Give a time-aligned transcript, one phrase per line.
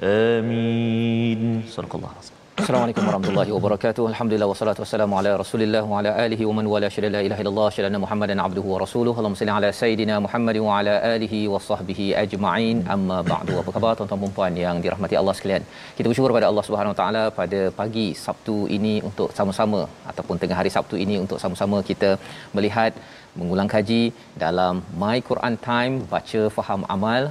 [0.00, 1.40] Amin.
[1.68, 2.12] Subhanallah.
[2.60, 4.04] Assalamualaikum warahmatullahi wabarakatuh.
[4.10, 7.68] Alhamdulillah wassalatu wassalamu ala Rasulillah wa ala alihi wa man wala syada la ilaha illallah
[7.76, 9.16] syada Muhammadan abduhu wa rasuluhu.
[9.20, 12.78] Allahumma salli ala sayidina Muhammad wa ala alihi wa sahbihi ajma'in.
[12.94, 13.54] Amma ba'du.
[13.62, 15.64] Apa khabar tuan-tuan dan puan yang dirahmati Allah sekalian?
[15.98, 20.58] Kita bersyukur pada Allah Subhanahu wa taala pada pagi Sabtu ini untuk sama-sama ataupun tengah
[20.62, 22.12] hari Sabtu ini untuk sama-sama kita
[22.58, 22.94] melihat
[23.38, 24.02] mengulang kaji
[24.44, 27.22] dalam My Quran Time baca faham amal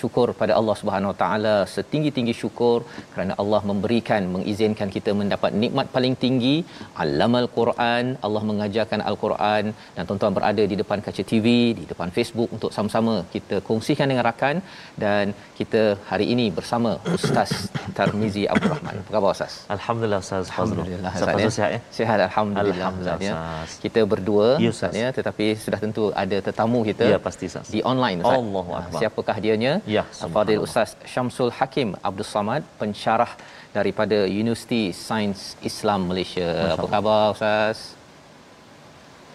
[0.00, 2.78] syukur pada Allah Subhanahu Wa Taala setinggi-tinggi syukur
[3.12, 6.56] kerana Allah memberikan mengizinkan kita mendapat nikmat paling tinggi
[7.04, 9.64] Allamal Quran Allah mengajarkan Al-Quran
[9.96, 11.46] dan tuan-tuan berada di depan kaca TV
[11.80, 14.56] di depan Facebook untuk sama-sama kita kongsikan dengan rakan
[15.04, 17.50] dan kita hari ini bersama Ustaz
[17.98, 18.94] Tarmizi Abdul Rahman.
[19.02, 19.54] Apa khabar Ustaz?
[19.76, 20.84] Alhamdulillah Ustaz Fazrul.
[20.84, 21.80] Alhamdulillah Ustaz sihat ya?
[21.98, 23.82] Sihat alhamdulillah, Alhamdulillah, Ustaz, ya.
[23.86, 24.92] Kita berdua Ya, Ustaz.
[25.02, 27.66] ya tetapi sudah tentu ada tetamu kita Ya, pasti, Ustaz.
[27.68, 28.38] di online Ustaz.
[28.40, 28.98] Allahu Ah, Akbar.
[29.00, 29.72] Siapakah dianya?
[29.86, 30.04] Ya,
[30.34, 30.60] Fadil.
[30.66, 33.32] Ustaz Syamsul Hakim Abdul Samad pensyarah
[33.72, 36.48] daripada Universiti Sains Islam Malaysia.
[36.74, 37.97] Apa khabar Ustaz?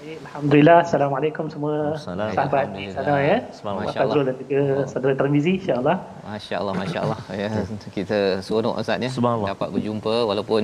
[0.03, 0.77] Baik, Alhamdulillah.
[0.85, 2.35] Assalamualaikum semua Assalamualaikum.
[2.37, 3.37] sahabat di sana ya.
[3.39, 3.63] Selamat.
[3.63, 4.11] Muhammad Masya Allah.
[4.11, 5.95] Fazrul dan juga saudara Termizi insya-Allah.
[6.27, 7.47] Masya-Allah masya-Allah ya
[7.97, 9.49] kita seronok Ustaz ya Subhanallah.
[9.53, 10.61] dapat berjumpa walaupun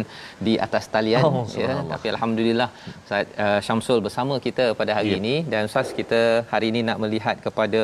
[0.47, 1.87] di atas talian Oh, ya subhanallah.
[1.93, 2.69] tapi alhamdulillah
[3.05, 5.19] Ustaz uh, Syamsul bersama kita pada hari Ya.
[5.23, 7.81] ini dan Ustaz kita hari ini nak melihat kepada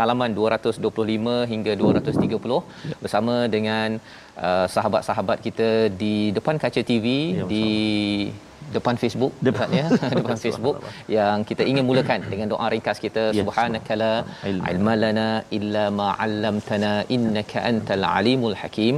[0.00, 2.96] halaman 225 hingga 230 Ya.
[3.04, 3.88] bersama dengan
[4.40, 5.68] uh, sahabat-sahabat kita
[6.02, 7.06] di depan kaca TV
[7.40, 7.66] Ya, di
[8.76, 9.86] depan Facebook Depan- ya?
[10.18, 10.76] Depan Facebook
[11.16, 13.24] yang kita ingin mulakan dengan doa ringkas kita.
[13.30, 14.12] Ya, subhanakala
[14.50, 14.64] Ilmu.
[14.72, 18.96] ilma lana illa ma 'allamtana innaka antal alimul hakim.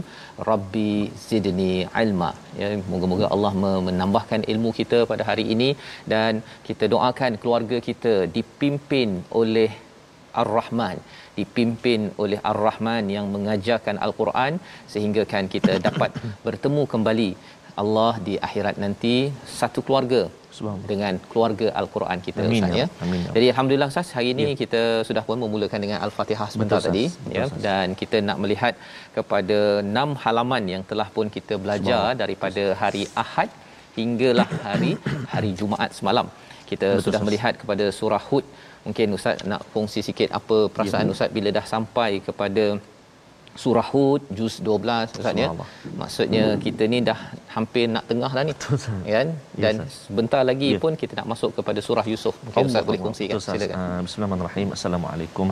[0.50, 0.90] Rabbi
[1.28, 2.30] zidni ilma.
[2.60, 5.70] Ya moga-moga Allah me- menambahkan ilmu kita pada hari ini
[6.14, 9.10] dan kita doakan keluarga kita dipimpin
[9.42, 9.70] oleh
[10.42, 10.96] Ar-Rahman.
[11.38, 14.52] Dipimpin oleh Ar-Rahman yang mengajarkan Al-Quran
[14.92, 16.10] sehingga kan kita dapat
[16.46, 17.28] bertemu kembali
[17.82, 19.14] Allah di akhirat nanti
[19.60, 20.20] satu keluarga
[20.90, 22.78] dengan keluarga Al-Quran kita Amin, Ustaz ya.
[22.82, 22.86] ya.
[23.04, 23.30] Amin, ya.
[23.36, 27.04] Jadi alhamdulillah Ustaz hari ini kita sudah pun memulakan dengan Al-Fatihah sebentar Betul, tadi.
[27.12, 27.62] Betul, ya Ustaz.
[27.66, 28.74] dan kita nak melihat
[29.16, 29.58] kepada
[29.90, 33.50] enam halaman yang telah pun kita belajar daripada hari Ahad
[33.98, 34.92] hinggalah hari
[35.34, 36.28] hari Jumaat semalam.
[36.70, 37.28] Kita Betul, sudah Ustaz.
[37.28, 38.46] melihat kepada surah Hud.
[38.86, 42.64] Mungkin Ustaz nak kongsi sikit apa perasaan Ustaz bila dah sampai kepada
[43.62, 45.48] surah Hud juz 12 Ustaz ya.
[46.00, 47.18] Maksudnya kita ni dah
[47.56, 48.52] hampir nak tengah dah ni.
[48.56, 48.84] Ustaz.
[49.14, 49.28] Kan?
[49.64, 49.94] Dan Ya, Ustaz.
[50.06, 50.80] sebentar lagi Ya.
[50.84, 52.34] pun kita nak masuk kepada surah Yusuf.
[52.46, 53.06] Mungkin Ustaz boleh Allah.
[53.08, 53.34] kongsikan.
[53.38, 53.54] Betul.
[53.56, 53.76] Silakan.
[53.80, 54.68] Ah, Bismillahirrahmanirrahim.
[54.76, 55.46] Assalamualaikum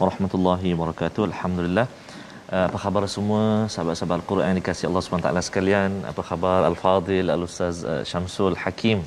[0.00, 1.22] warahmatullahi wabarakatuh.
[1.30, 1.86] Alhamdulillah.
[2.56, 3.42] Ah, apa khabar semua
[3.74, 5.90] sahabat-sahabat Al-Quran yang dikasihi Allah SWT sekalian?
[6.10, 8.98] Apa khabar Al-Fadil, Al-Ustaz ah, Syamsul Hakim?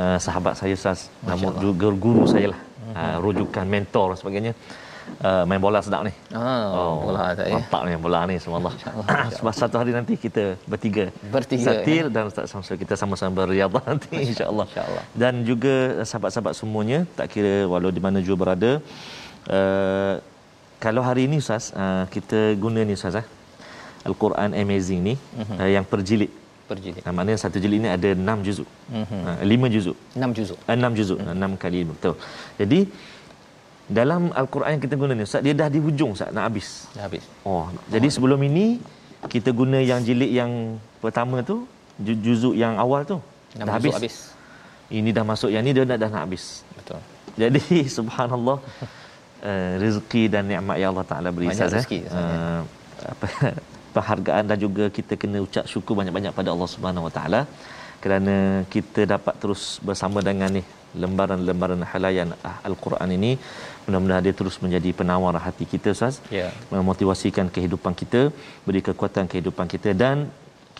[0.00, 0.98] Ah, sahabat saya Ustaz,
[1.30, 2.60] namun juga guru saya lah.
[3.00, 4.52] Ah, rujukan mentor dan sebagainya.
[5.20, 6.12] Ah, main bola sedap ni.
[6.32, 7.58] Ah, bola tak ya.
[7.58, 8.74] Mantap ni bola ni subhanallah.
[9.36, 11.04] Sebab satu hari nanti kita bertiga.
[11.34, 14.66] Bertiga, Ustaz Tir dan Ustaz Samsul kita sama-sama berriadah nanti insya-Allah.
[14.70, 15.02] Insya-Allah.
[15.12, 18.70] Dan juga eh, sahabat-sahabat semuanya tak kira walau di mana juga berada
[19.50, 20.14] uh,
[20.80, 23.26] kalau hari ini Ustaz uh, kita guna ni Ustaz eh
[24.08, 25.56] Al-Quran Amazing ni Mhm.
[25.60, 26.32] uh, yang per jilid.
[26.64, 27.02] Berjilid.
[27.04, 28.68] Uh, maknanya satu jilid ni ada 6 juzuk.
[28.88, 29.20] Mhm.
[29.26, 29.96] Uh, 5 juzuk.
[30.16, 30.58] 6 juzuk.
[30.64, 32.14] Uh, 6 juzuk, uh, 6 kali lima, betul.
[32.56, 32.80] Jadi
[33.90, 36.86] dalam Al-Quran yang kita guna ni Ustaz dia dah di hujung Ustaz nak habis.
[36.94, 37.26] Dah habis.
[37.42, 38.78] Oh, jadi sebelum ini
[39.26, 41.66] kita guna yang jilid yang pertama tu,
[41.98, 43.18] ju- juzuk yang awal tu.
[43.58, 43.94] Dah juzuk habis.
[43.98, 44.16] habis.
[44.94, 46.62] Ini dah masuk yang ni dia dah, dah nak habis.
[46.78, 47.02] Betul.
[47.34, 47.62] Jadi
[47.98, 48.58] subhanallah
[49.42, 51.76] uh, rezeki dan nikmat yang Allah Taala beri Banyak Ustaz, eh.
[51.82, 52.10] rezeki, ya.
[52.14, 52.60] Uh,
[53.10, 53.26] apa
[53.94, 57.40] penghargaan dan juga kita kena ucap syukur banyak-banyak pada Allah Subhanahu Wa Taala
[58.04, 58.36] kerana
[58.74, 60.62] kita dapat terus bersama dengan ni
[61.02, 63.32] lembaran-lembaran halayan ah, Al-Quran ini
[63.86, 66.48] mudah-mudahan dia terus menjadi penawar hati kita Ustaz Ya.
[66.74, 68.22] memotivasikan kehidupan kita
[68.66, 70.16] beri kekuatan kehidupan kita dan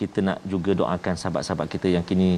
[0.01, 2.29] kita nak juga doakan sahabat-sahabat kita yang kini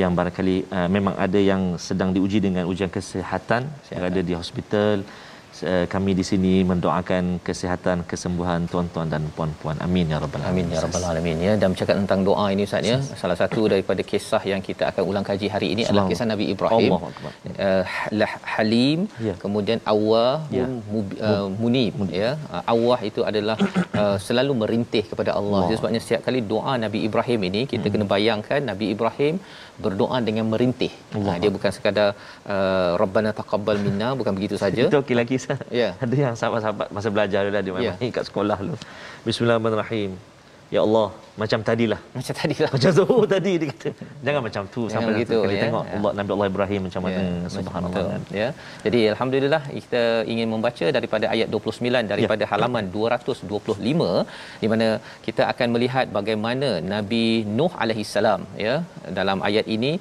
[0.00, 3.62] yang barangkali uh, memang ada yang sedang diuji dengan ujian kesihatan
[3.98, 4.96] berada di hospital
[5.72, 10.80] uh, kami di sini mendoakan kesihatan kesembuhan tuan-tuan dan puan-puan amin ya rabbal alamin ya
[10.86, 14.62] rabbal alamin ya dan bercakap tentang doa ini Ustaz ya salah satu daripada kisah yang
[14.68, 17.82] kita akan ulang kaji hari ini adalah kisah Nabi Ibrahim uh,
[18.54, 19.34] Halim ya.
[19.44, 20.66] kemudian Awwah ya.
[21.28, 23.58] uh, Munib ya uh, Awwah itu adalah
[24.02, 25.78] uh, selalu merintih kepada Allah Allah.
[25.80, 27.94] sebabnya setiap kali doa Nabi Ibrahim ini kita hmm.
[27.94, 29.34] kena bayangkan Nabi Ibrahim
[29.84, 31.34] berdoa dengan merintih Allah.
[31.34, 32.08] Ha, dia bukan sekadar
[32.54, 35.36] uh, rabbana taqabbal minna bukan begitu saja itu okey lagi
[35.82, 35.94] ya.
[35.98, 38.12] Ada yang sahabat-sahabat masa belajar dia memang ya.
[38.12, 38.74] kat sekolah lu
[39.24, 40.16] bismillahirrahmanirrahim
[40.74, 41.08] Ya Allah,
[41.40, 42.00] macam tadilah.
[42.16, 42.70] Macam tadilah.
[42.74, 43.90] Macam tu tadi dia kata.
[44.26, 45.62] Jangan macam tu Jangan sampai gitu, kali ya.
[45.64, 45.94] tengok ya.
[45.96, 47.50] Allah Nabi Allah Ibrahim macam mana ya.
[47.56, 48.04] subhanallah.
[48.10, 48.22] Kan.
[48.40, 48.48] Ya.
[48.84, 52.50] Jadi alhamdulillah kita ingin membaca daripada ayat 29 daripada ya.
[52.52, 54.10] halaman 225
[54.62, 54.88] di mana
[55.26, 57.24] kita akan melihat bagaimana Nabi
[57.58, 58.74] Nuh alaihi salam ya
[59.20, 59.92] dalam ayat ini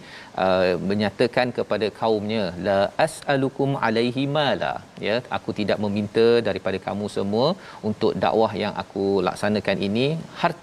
[0.46, 4.74] uh, menyatakan kepada kaumnya la as'alukum alaihi mala
[5.08, 7.48] ya aku tidak meminta daripada kamu semua
[7.90, 10.08] untuk dakwah yang aku laksanakan ini
[10.42, 10.56] harta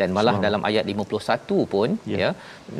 [0.00, 0.46] dan malah Semang.
[0.46, 2.18] dalam ayat 51 pun ya.
[2.22, 2.30] ya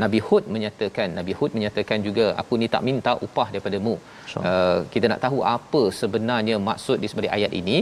[0.03, 3.95] Nabi Hud menyatakan Nabi Hud menyatakan juga aku ni tak minta upah daripadamu.
[4.49, 7.79] Uh, kita nak tahu apa sebenarnya maksud di sebalik ayat ini.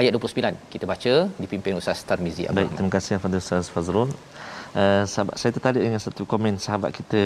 [0.00, 1.12] Ayat 29 kita baca
[1.42, 4.08] dipimpin Ustaz Tarmizi Baik terima kasih kepada Ustaz Fazrul
[4.72, 7.22] Uh, sahabat saya tertarik dengan satu komen sahabat kita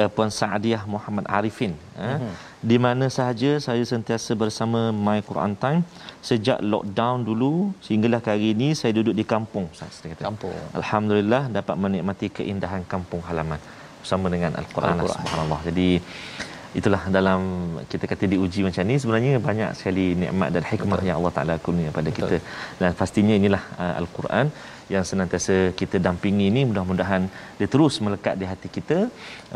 [0.00, 2.32] uh, Puan Saadiah Muhammad Arifin uh, uh-huh.
[2.70, 5.84] di mana sahaja saya sentiasa bersama My Quran Time
[6.28, 7.52] sejak lockdown dulu
[7.84, 10.24] sehinggalah hari ini saya duduk di kampung saya kata.
[10.28, 13.60] kampung alhamdulillah dapat menikmati keindahan kampung halaman
[14.00, 15.12] bersama dengan al-Quran, al-Quran.
[15.20, 15.88] subhanallah jadi
[16.80, 17.40] itulah dalam
[17.92, 21.08] kita kata diuji macam ni sebenarnya banyak sekali nikmat dan hikmah Betul.
[21.08, 22.16] yang Allah Taala kurnia pada Betul.
[22.16, 22.36] kita
[22.80, 24.46] dan pastinya inilah uh, al-Quran
[24.94, 27.24] yang senantiasa kita dampingi ini mudah-mudahan
[27.58, 28.98] dia terus melekat di hati kita.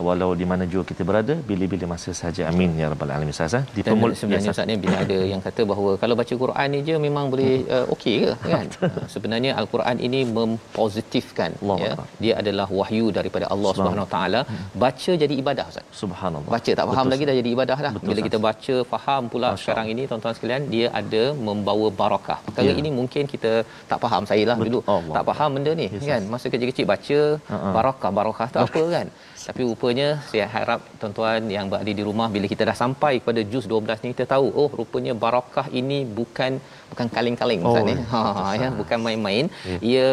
[0.07, 2.43] Walau di mana jua kita berada bila-bila masa saja.
[2.51, 5.93] Amin ya rabbal alamin saza di pemul sebenarnya Ustaz ni bila ada yang kata bahawa
[6.03, 8.67] kalau baca Quran ni je memang boleh uh, okey ke kan?
[8.87, 12.07] Uh, sebenarnya al-Quran ini mempositifkan Allah ya Allah.
[12.23, 14.41] dia adalah wahyu daripada Allah Subhanahu taala.
[14.83, 15.87] Baca jadi ibadah Ustaz.
[16.03, 16.51] Subhanallah.
[16.55, 17.13] Baca tak faham Betul.
[17.13, 17.93] lagi dah jadi ibadah dah.
[17.97, 22.39] Betul, bila kita baca faham pula Masya sekarang ini tuan-tuan sekalian dia ada membawa barakah.
[22.59, 22.81] Kalau ya.
[22.83, 23.53] ini mungkin kita
[23.91, 24.81] tak faham saya lah dulu.
[24.97, 25.15] Allah.
[25.17, 26.23] Tak faham benda ni yes, kan?
[26.33, 27.19] masa kecil-kecil baca
[27.55, 27.73] uh-huh.
[27.77, 29.09] barakah barakah tu apa kan?
[29.47, 33.65] Tapi rupanya saya harap tuan-tuan yang berada di rumah bila kita dah sampai kepada juz
[33.73, 36.53] 12 ni kita tahu oh rupanya barakah ini bukan
[36.91, 37.95] bukan kaleng-kaleng oh, ni.
[38.13, 38.23] ha
[38.63, 39.45] ya bukan main-main.
[39.71, 39.81] Yeah.
[39.91, 40.07] ia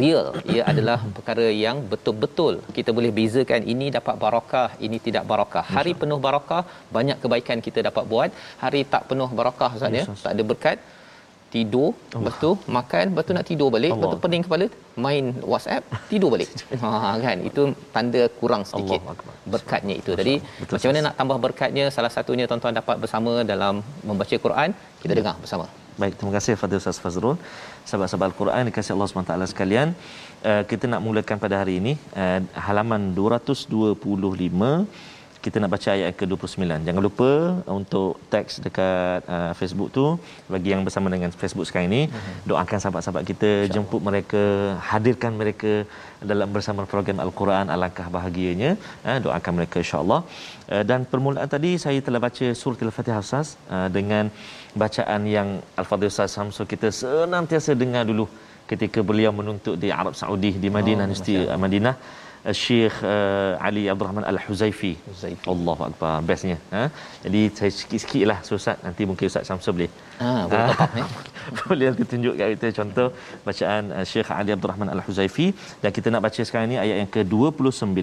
[0.00, 0.26] real.
[0.54, 5.94] Ia adalah perkara yang betul-betul kita boleh bezakan ini dapat barakah ini tidak barakah hari
[6.02, 6.62] penuh barakah
[6.98, 8.30] banyak kebaikan kita dapat buat.
[8.64, 10.78] Hari tak penuh barakah ustaz ya tak ada berkat
[11.54, 12.16] tidur Allah.
[12.16, 14.00] lepas tu makan lepas tu nak tidur balik Allah.
[14.02, 14.66] lepas tu pening kepala
[15.04, 15.82] main WhatsApp
[16.12, 16.50] tidur balik.
[16.82, 17.38] Ha kan?
[17.48, 17.62] Itu
[17.94, 19.00] tanda kurang sedikit
[19.54, 20.10] berkatnya itu.
[20.20, 20.74] Jadi Betul.
[20.74, 21.84] macam mana nak tambah berkatnya?
[21.96, 23.74] Salah satunya tuan-tuan dapat bersama dalam
[24.08, 24.70] membaca Quran.
[25.02, 25.18] Kita ya.
[25.20, 25.66] dengar bersama.
[26.00, 27.36] Baik terima kasih Fadil Ustaz Fazrul.
[27.88, 29.88] Sahabat-sahabat Al-Quran dikasih Allah SWT sekalian.
[30.50, 31.92] Uh, kita nak mulakan pada hari ini.
[32.22, 35.09] Uh, halaman 225
[35.44, 36.84] kita nak baca ayat ke-29.
[36.86, 37.30] Jangan lupa
[37.78, 40.04] untuk teks dekat uh, Facebook tu
[40.54, 42.36] bagi yang bersama dengan Facebook sekarang ini, uh-huh.
[42.50, 44.42] doakan sahabat-sahabat kita, jemput mereka,
[44.90, 45.72] hadirkan mereka
[46.30, 48.70] dalam bersama program Al-Quran alangkah bahagianya.
[49.08, 50.20] Uh, doakan mereka insya-Allah.
[50.72, 54.28] Uh, dan permulaan tadi saya telah baca surah Al-Fatihah Ustaz uh, dengan
[54.82, 55.48] bacaan yang
[55.80, 58.26] Al-Fadhil Ustaz Samsul kita senantiasa dengar dulu
[58.70, 61.94] ketika beliau menuntut di Arab Saudi di Madinah, oh, Universiti Madinah.
[62.60, 64.92] Syekh uh, Ali Abdul Rahman Al-Huzaifi.
[65.08, 65.46] Huzaifi.
[65.52, 66.14] Allahu akbar.
[66.28, 66.56] Bestnya.
[66.74, 66.82] Ha?
[67.24, 68.80] Jadi saya sikit-sikit lah Ustaz.
[68.86, 69.90] Nanti mungkin Ustaz Samsul boleh.
[70.22, 71.06] Ha, boleh top up, ya?
[71.60, 73.08] boleh nanti tunjuk kat kita contoh
[73.48, 75.46] bacaan uh, Syekh Ali Abdul Rahman Al-Huzaifi.
[75.84, 78.00] Dan kita nak baca sekarang ni ayat yang ke-29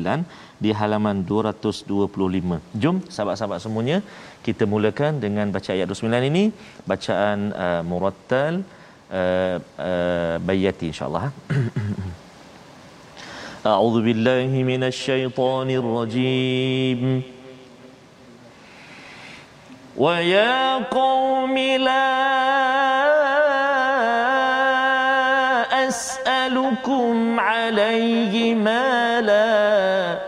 [0.63, 2.61] di halaman 225.
[2.83, 3.99] Jom sahabat-sahabat semuanya
[4.47, 6.43] kita mulakan dengan baca ayat 29 ini.
[6.91, 8.61] Bacaan uh, Murattal
[9.19, 9.57] uh,
[9.89, 11.27] uh, Bayati insyaAllah.
[13.67, 17.23] أعوذ بالله من الشيطان الرجيم.
[19.97, 22.07] ويا قوم لا
[25.87, 30.19] أسألكم عليه مالا.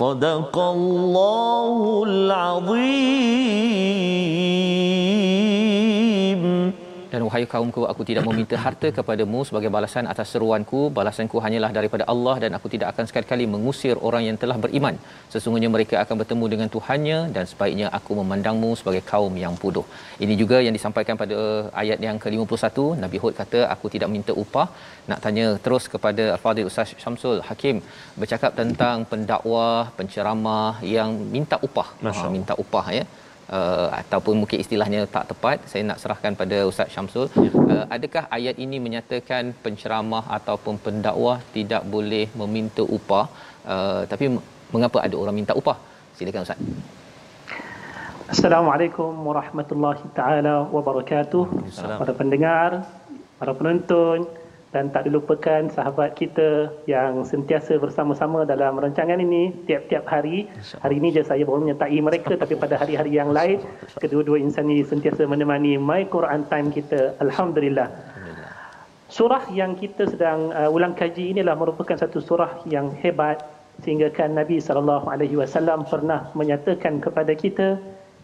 [0.00, 3.29] صدق الله العظيم
[7.31, 10.79] wahai kaumku, aku tidak meminta harta kepadamu sebagai balasan atas seruanku.
[10.97, 14.95] Balasanku hanyalah daripada Allah dan aku tidak akan sekali-kali mengusir orang yang telah beriman.
[15.33, 19.85] Sesungguhnya mereka akan bertemu dengan Tuhannya dan sebaiknya aku memandangmu sebagai kaum yang bodoh.
[20.25, 21.37] Ini juga yang disampaikan pada
[21.83, 22.77] ayat yang ke-51.
[23.05, 24.67] Nabi Hud kata, aku tidak minta upah.
[25.11, 27.79] Nak tanya terus kepada Al-Fadhil Ustaz Syamsul Hakim
[28.21, 31.89] bercakap tentang pendakwah, penceramah yang minta upah.
[32.03, 33.05] Ha, minta upah ya
[33.57, 37.27] uh, ataupun mungkin istilahnya tak tepat saya nak serahkan pada Ustaz Syamsul.
[37.43, 37.51] Ya.
[37.73, 43.25] uh, adakah ayat ini menyatakan penceramah ataupun pendakwah tidak boleh meminta upah?
[43.73, 44.25] Uh, tapi
[44.73, 45.77] mengapa ada orang minta upah?
[46.17, 46.59] Silakan Ustaz.
[48.33, 51.43] Assalamualaikum warahmatullahi taala wabarakatuh.
[52.01, 52.69] Para pendengar
[53.39, 54.17] para penonton
[54.71, 60.47] dan tak dilupakan sahabat kita yang sentiasa bersama-sama dalam rancangan ini tiap-tiap hari.
[60.79, 63.59] Hari ini je saya baru menyertai mereka tapi pada hari-hari yang lain
[63.99, 67.19] kedua-dua insan ini sentiasa menemani My Quran Time kita.
[67.19, 67.91] Alhamdulillah.
[69.11, 73.43] Surah yang kita sedang uh, ulang kaji inilah merupakan satu surah yang hebat
[73.83, 77.75] sehingga kan Nabi sallallahu alaihi wasallam pernah menyatakan kepada kita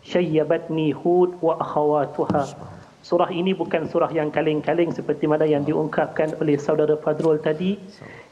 [0.07, 2.76] syayyabatni hud wa akhawatuha
[3.07, 7.79] Surah ini bukan surah yang kaleng-kaleng seperti mana yang diungkapkan oleh saudara Fadrul tadi.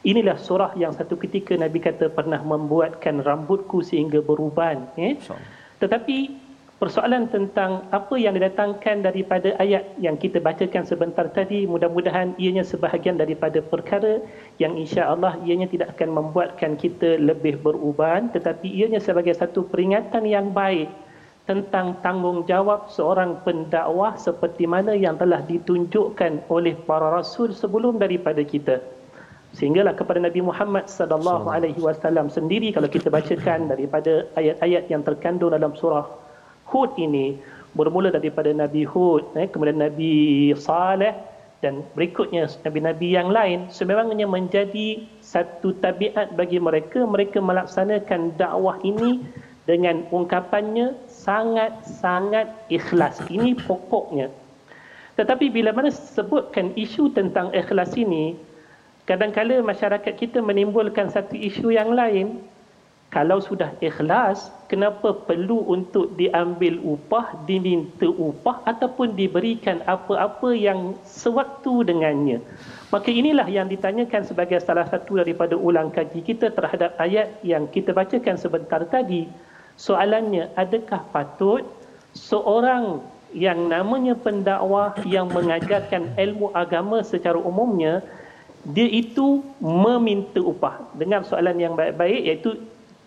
[0.04, 4.84] Inilah surah yang satu ketika Nabi kata pernah membuatkan rambutku sehingga beruban.
[5.00, 5.16] Eh?
[5.80, 6.28] Tetapi
[6.76, 13.16] persoalan tentang apa yang didatangkan daripada ayat yang kita bacakan sebentar tadi, mudah-mudahan ianya sebahagian
[13.16, 14.20] daripada perkara
[14.60, 20.52] yang insya-Allah ianya tidak akan membuatkan kita lebih beruban tetapi ianya sebagai satu peringatan yang
[20.52, 20.92] baik
[21.46, 28.82] tentang tanggungjawab seorang pendakwah seperti mana yang telah ditunjukkan oleh para rasul sebelum daripada kita.
[29.54, 35.54] Sehinggalah kepada Nabi Muhammad sallallahu alaihi wasallam sendiri kalau kita bacakan daripada ayat-ayat yang terkandung
[35.54, 36.04] dalam surah
[36.66, 37.38] Hud ini
[37.78, 41.14] bermula daripada Nabi Hud, eh, kemudian Nabi Saleh
[41.64, 49.24] dan berikutnya nabi-nabi yang lain sebenarnya menjadi satu tabiat bagi mereka mereka melaksanakan dakwah ini
[49.66, 53.18] dengan ungkapannya sangat-sangat ikhlas.
[53.26, 54.30] Ini pokoknya.
[55.18, 58.38] Tetapi bila mana sebutkan isu tentang ikhlas ini,
[59.10, 62.40] kadang-kala masyarakat kita menimbulkan satu isu yang lain.
[63.06, 71.86] Kalau sudah ikhlas, kenapa perlu untuk diambil upah, diminta upah ataupun diberikan apa-apa yang sewaktu
[71.86, 72.42] dengannya.
[72.92, 77.94] Maka inilah yang ditanyakan sebagai salah satu daripada ulang kaji kita terhadap ayat yang kita
[77.94, 79.30] bacakan sebentar tadi.
[79.76, 81.62] Soalannya, adakah patut
[82.16, 83.04] seorang
[83.36, 88.00] yang namanya pendakwah yang mengajarkan ilmu agama secara umumnya,
[88.64, 90.80] dia itu meminta upah?
[90.96, 92.56] Dengar soalan yang baik-baik iaitu,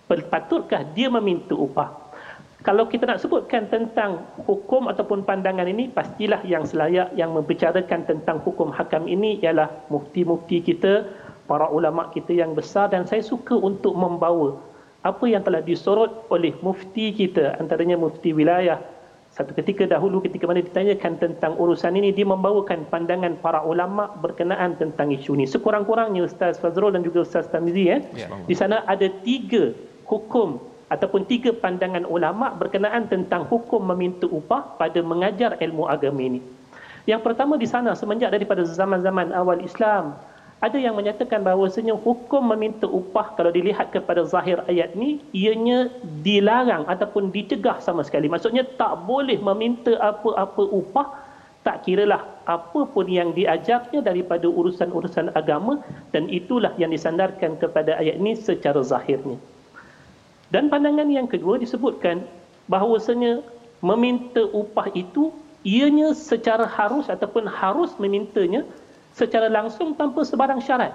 [0.08, 2.10] patutkah dia meminta upah?
[2.60, 8.44] Kalau kita nak sebutkan tentang hukum ataupun pandangan ini, pastilah yang selayak yang membicarakan tentang
[8.44, 11.08] hukum hakam ini ialah mufti-mufti kita,
[11.50, 14.54] para ulama kita yang besar dan saya suka untuk membawa
[15.00, 18.80] apa yang telah disorot oleh mufti kita antaranya mufti wilayah.
[19.30, 24.76] Satu ketika dahulu ketika mana ditanyakan tentang urusan ini dia membawakan pandangan para ulama berkenaan
[24.76, 25.46] tentang isu ini.
[25.46, 28.28] Sekurang-kurangnya Ustaz Fazrul dan juga Ustaz Tamizi eh ya.
[28.50, 29.72] di sana ada tiga
[30.10, 30.58] hukum
[30.90, 36.42] ataupun tiga pandangan ulama berkenaan tentang hukum meminta upah pada mengajar ilmu agama ini.
[37.06, 40.18] Yang pertama di sana semenjak daripada zaman-zaman awal Islam
[40.60, 45.88] ada yang menyatakan bahawasanya hukum meminta upah kalau dilihat kepada zahir ayat ni ianya
[46.20, 48.28] dilarang ataupun dicegah sama sekali.
[48.28, 51.08] Maksudnya tak boleh meminta apa-apa upah
[51.64, 55.80] tak kiralah apa pun yang diajarnya daripada urusan-urusan agama
[56.12, 59.40] dan itulah yang disandarkan kepada ayat ini secara zahirnya.
[60.52, 62.24] Dan pandangan yang kedua disebutkan
[62.68, 63.44] bahawasanya
[63.80, 65.32] meminta upah itu
[65.64, 68.64] ianya secara harus ataupun harus memintanya
[69.14, 70.94] secara langsung tanpa sebarang syarat.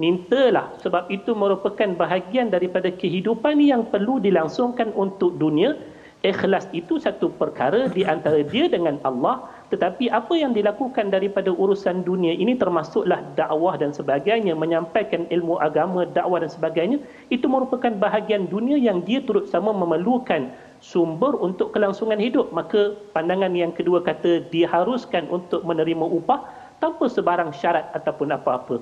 [0.00, 5.76] Mintalah sebab itu merupakan bahagian daripada kehidupan yang perlu dilangsungkan untuk dunia.
[6.20, 9.40] Ikhlas itu satu perkara di antara dia dengan Allah.
[9.72, 14.52] Tetapi apa yang dilakukan daripada urusan dunia ini termasuklah dakwah dan sebagainya.
[14.52, 17.00] Menyampaikan ilmu agama, dakwah dan sebagainya.
[17.32, 20.52] Itu merupakan bahagian dunia yang dia turut sama memerlukan
[20.84, 22.52] sumber untuk kelangsungan hidup.
[22.52, 28.80] Maka pandangan yang kedua kata diharuskan untuk menerima upah tanpa sebarang syarat ataupun apa-apa.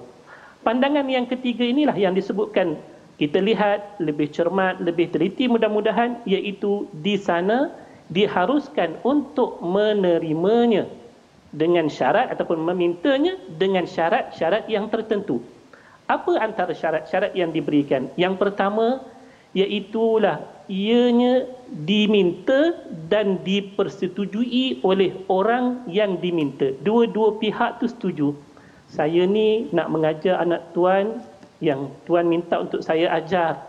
[0.63, 2.79] Pandangan yang ketiga inilah yang disebutkan
[3.19, 7.75] kita lihat lebih cermat, lebih teliti mudah-mudahan iaitu di sana
[8.09, 10.87] diharuskan untuk menerimanya
[11.51, 15.43] dengan syarat ataupun memintanya dengan syarat-syarat yang tertentu.
[16.09, 18.09] Apa antara syarat-syarat yang diberikan?
[18.17, 19.03] Yang pertama,
[19.57, 21.49] Iaitulah ianya
[21.85, 22.77] diminta
[23.09, 26.77] dan dipersetujui oleh orang yang diminta.
[26.85, 28.37] Dua-dua pihak tu setuju.
[28.89, 31.21] Saya ni nak mengajar anak tuan
[31.61, 33.61] yang tuan minta untuk saya ajar.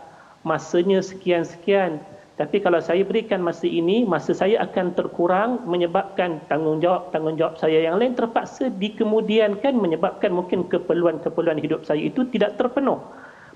[0.44, 2.00] Masanya sekian-sekian.
[2.40, 8.16] Tapi kalau saya berikan masa ini, masa saya akan terkurang menyebabkan tanggungjawab-tanggungjawab saya yang lain
[8.16, 12.96] terpaksa dikemudiankan menyebabkan mungkin keperluan-keperluan hidup saya itu tidak terpenuh.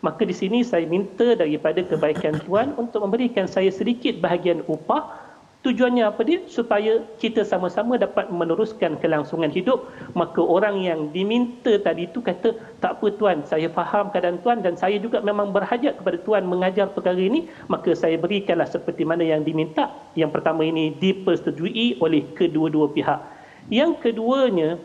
[0.04, 5.24] Maka di sini saya minta daripada kebaikan Tuhan untuk memberikan saya sedikit bahagian upah
[5.64, 6.44] Tujuannya apa dia?
[6.44, 9.88] Supaya kita sama-sama dapat meneruskan kelangsungan hidup.
[10.12, 12.52] Maka orang yang diminta tadi itu kata,
[12.84, 16.92] tak apa Tuan, saya faham keadaan Tuan dan saya juga memang berhajat kepada Tuan mengajar
[16.92, 17.48] perkara ini.
[17.72, 19.88] Maka saya berikanlah seperti mana yang diminta.
[20.12, 23.24] Yang pertama ini dipersetujui oleh kedua-dua pihak.
[23.72, 24.76] Yang keduanya,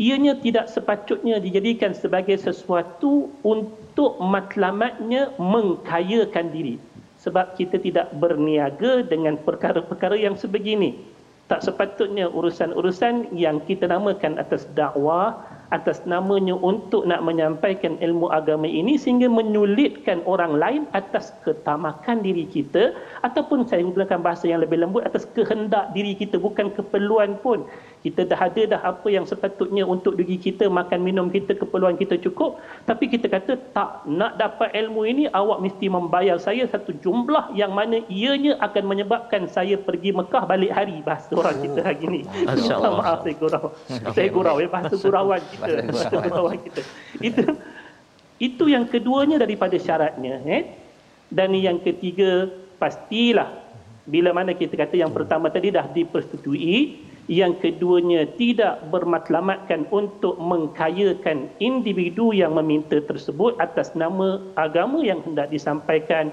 [0.00, 6.76] ianya tidak sepatutnya dijadikan sebagai sesuatu untuk matlamatnya mengkayakan diri
[7.24, 11.00] sebab kita tidak berniaga dengan perkara-perkara yang sebegini.
[11.44, 18.64] Tak sepatutnya urusan-urusan yang kita namakan atas dakwah, atas namanya untuk nak menyampaikan ilmu agama
[18.64, 22.96] ini sehingga menyulitkan orang lain atas ketamakan diri kita
[23.26, 27.68] ataupun saya gunakan bahasa yang lebih lembut atas kehendak diri kita bukan keperluan pun
[28.04, 32.20] kita dah ada dah apa yang sepatutnya untuk diri kita makan minum kita keperluan kita
[32.20, 32.60] cukup.
[32.84, 37.72] Tapi kita kata tak nak dapat ilmu ini awak mesti membayar saya satu jumlah yang
[37.72, 42.20] mana ianya akan menyebabkan saya pergi Mekah balik hari bahasa orang kita hari ini
[43.00, 43.66] maaf saya gurau.
[44.12, 45.72] Saya gurau ya bahasa gurauan kita.
[45.88, 46.82] Bahasa gurauan kita.
[47.24, 47.44] Itu
[48.36, 50.76] itu yang keduanya daripada syaratnya eh.
[51.32, 53.64] Dan yang ketiga pastilah
[54.04, 61.48] bila mana kita kata yang pertama tadi dah dipersetujui yang keduanya tidak bermatlamatkan untuk mengkayakan
[61.56, 66.28] individu yang meminta tersebut atas nama agama yang hendak disampaikan.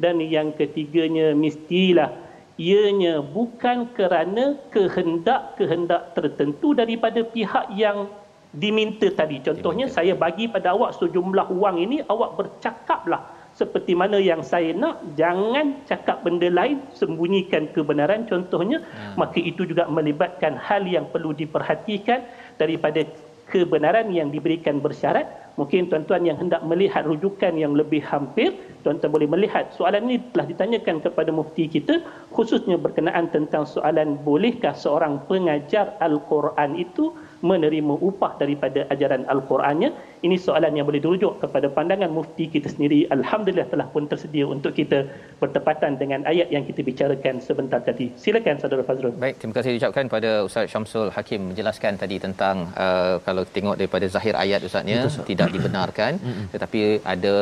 [0.00, 2.16] Dan yang ketiganya mestilah
[2.56, 8.08] ianya bukan kerana kehendak-kehendak tertentu daripada pihak yang
[8.56, 9.40] diminta tadi.
[9.44, 13.20] Contohnya saya bagi pada awak sejumlah wang ini awak bercakaplah
[13.52, 18.24] seperti mana yang saya nak jangan cakap benda lain sembunyikan kebenaran.
[18.24, 19.20] Contohnya hmm.
[19.20, 22.24] maka itu juga melibatkan hal yang perlu diperhatikan
[22.56, 23.04] daripada
[23.52, 25.28] kebenaran yang diberikan bersyarat.
[25.60, 29.68] Mungkin tuan-tuan yang hendak melihat rujukan yang lebih hampir tuan-tuan boleh melihat.
[29.76, 32.00] Soalan ini telah ditanyakan kepada mufti kita
[32.32, 37.12] khususnya berkenaan tentang soalan bolehkah seorang pengajar al-Quran itu
[37.50, 39.90] menerima upah daripada ajaran Al-Qurannya.
[40.26, 42.98] Ini soalan yang boleh dirujuk kepada pandangan mufti kita sendiri.
[43.16, 44.98] Alhamdulillah telah pun tersedia untuk kita
[45.42, 48.06] bertepatan dengan ayat yang kita bicarakan sebentar tadi.
[48.24, 49.14] Silakan Saudara Fazrul.
[49.24, 54.06] Baik, terima kasih diucapkan pada Ustaz Syamsul Hakim menjelaskan tadi tentang uh, kalau tengok daripada
[54.14, 56.12] zahir ayat Ustaznya Betul, tidak dibenarkan
[56.54, 56.80] tetapi
[57.14, 57.34] ada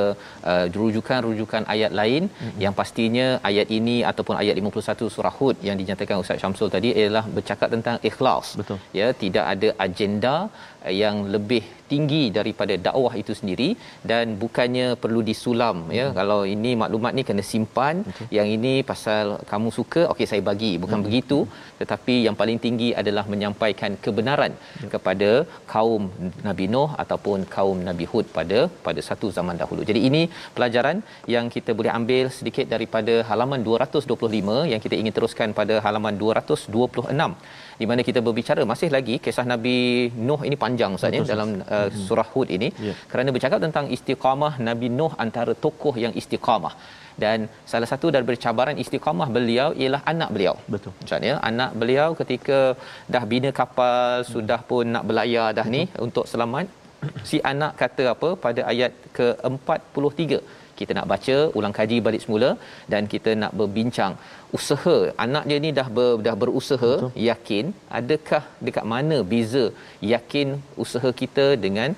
[0.51, 2.23] uh, rujukan-rujukan ayat lain
[2.65, 7.25] yang pastinya ayat ini ataupun ayat 51 surah Hud yang dinyatakan Ustaz Syamsul tadi ialah
[7.37, 8.47] bercakap tentang ikhlas.
[8.61, 8.79] Betul.
[8.99, 10.35] Ya, tidak ada agenda
[11.03, 11.63] yang lebih
[11.93, 13.69] tinggi daripada dakwah itu sendiri
[14.11, 16.17] dan bukannya perlu disulam ya hmm.
[16.19, 18.27] kalau ini maklumat ni kena simpan okay.
[18.37, 21.07] yang ini pasal kamu suka okey saya bagi bukan hmm.
[21.09, 21.39] begitu
[21.81, 24.85] tetapi yang paling tinggi adalah menyampaikan kebenaran yep.
[24.85, 24.89] Ya.
[24.95, 25.31] kepada
[25.73, 26.05] kaum
[26.49, 30.23] Nabi Nuh ataupun kaum Nabi Hud pada pada satu zaman dahulu jadi ini
[30.57, 30.99] pelajaran
[31.35, 37.29] yang kita boleh ambil sedikit daripada halaman 225 yang kita ingin teruskan pada halaman 226
[37.81, 39.77] di mana kita berbicara masih lagi kisah Nabi
[40.29, 42.97] Nuh ini panjang Ustaz ya dalam uh, surah Hud ini yeah.
[43.11, 46.75] kerana bercakap tentang istiqamah Nabi Nuh antara tokoh yang istiqamah
[47.23, 47.39] dan
[47.73, 50.55] salah satu daripada cabaran istiqamah beliau ialah anak beliau.
[50.75, 50.93] Betul.
[51.01, 52.61] Maksudnya anak beliau ketika
[53.15, 54.29] dah bina kapal hmm.
[54.33, 55.77] sudah pun nak berlayar dah Betul.
[55.77, 56.67] ni untuk selamat
[57.29, 60.23] si anak kata apa pada ayat ke-43
[60.81, 62.51] kita nak baca ulang kaji balik semula
[62.93, 64.15] dan kita nak berbincang
[64.59, 67.13] usaha anak dia ni dah ber, dah berusaha Betul.
[67.31, 67.67] yakin
[68.01, 69.65] adakah dekat mana beza
[70.15, 70.49] yakin
[70.85, 71.93] usaha kita dengan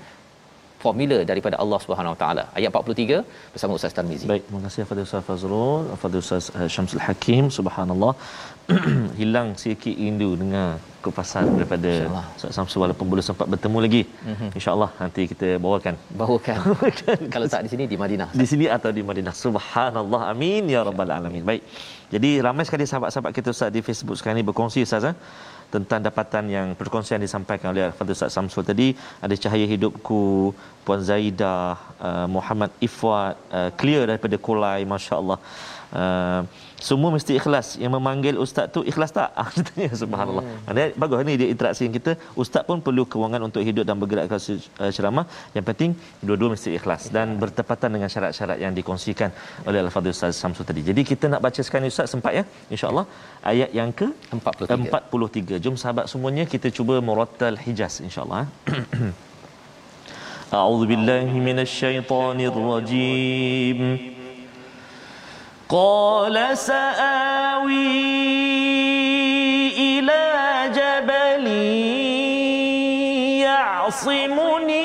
[0.85, 2.45] formula daripada Allah Subhanahu Wa Taala.
[2.59, 3.19] Ayat 43
[3.55, 4.27] bersama Ustaz Tarmizi.
[4.33, 7.45] Baik, terima kasih kepada Ustaz Fazrul, kepada Ustaz uh, Syamsul Hakim.
[7.59, 8.13] Subhanallah.
[9.21, 11.91] Hilang sikit rindu dengar kupasan daripada
[12.39, 14.03] Ustaz Samsul walaupun belum sempat bertemu lagi.
[14.07, 14.49] Mm-hmm.
[14.59, 15.95] Insya-Allah nanti kita bawakan.
[16.21, 16.59] Bawakan.
[17.35, 18.29] Kalau tak di sini di Madinah.
[18.41, 19.35] Di sini atau di Madinah.
[19.45, 20.21] Subhanallah.
[20.33, 21.43] Amin ya rabbal alamin.
[21.51, 21.63] Baik.
[22.15, 25.17] Jadi ramai sekali sahabat-sahabat kita Ustaz di Facebook sekarang ni berkongsi Ustaz eh?
[25.75, 28.89] tentang dapatan yang perkongsian disampaikan oleh Fadil Ustaz Samsul tadi
[29.25, 30.21] ada cahaya hidupku
[30.85, 31.73] Puan Zaidah
[32.09, 35.39] uh, Muhammad Ifwat uh, clear daripada Kulai masya-Allah
[36.01, 36.41] uh,
[36.88, 40.58] semua mesti ikhlas yang memanggil ustaz tu ikhlas tak ah katanya subhanallah hmm.
[40.66, 44.26] Maksudnya, bagus ni dia interaksi yang kita ustaz pun perlu kewangan untuk hidup dan bergerak
[44.32, 45.92] ke uh, ceramah yang penting
[46.28, 49.32] dua-dua mesti ikhlas dan bertepatan dengan syarat-syarat yang dikongsikan
[49.68, 52.44] oleh al-fadhil ustaz Samsul tadi jadi kita nak baca sekarang ustaz sempat ya
[52.76, 53.06] insyaallah
[53.54, 54.10] ayat yang ke
[54.42, 58.44] 43 43 jom sahabat semuanya kita cuba murattal hijaz insyaallah
[60.60, 63.80] أعوذ بالله من الشيطان الرجيم
[65.73, 67.73] قال سآوي
[69.79, 70.25] إلى
[70.77, 71.47] جبل
[73.41, 74.82] يعصمني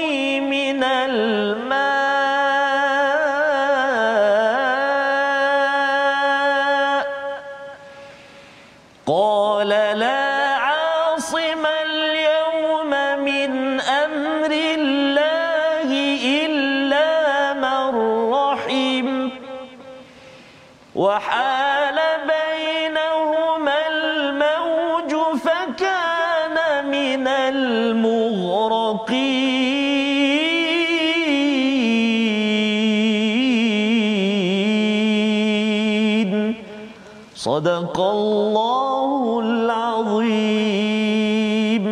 [37.48, 41.86] Sadaqallahul Azim.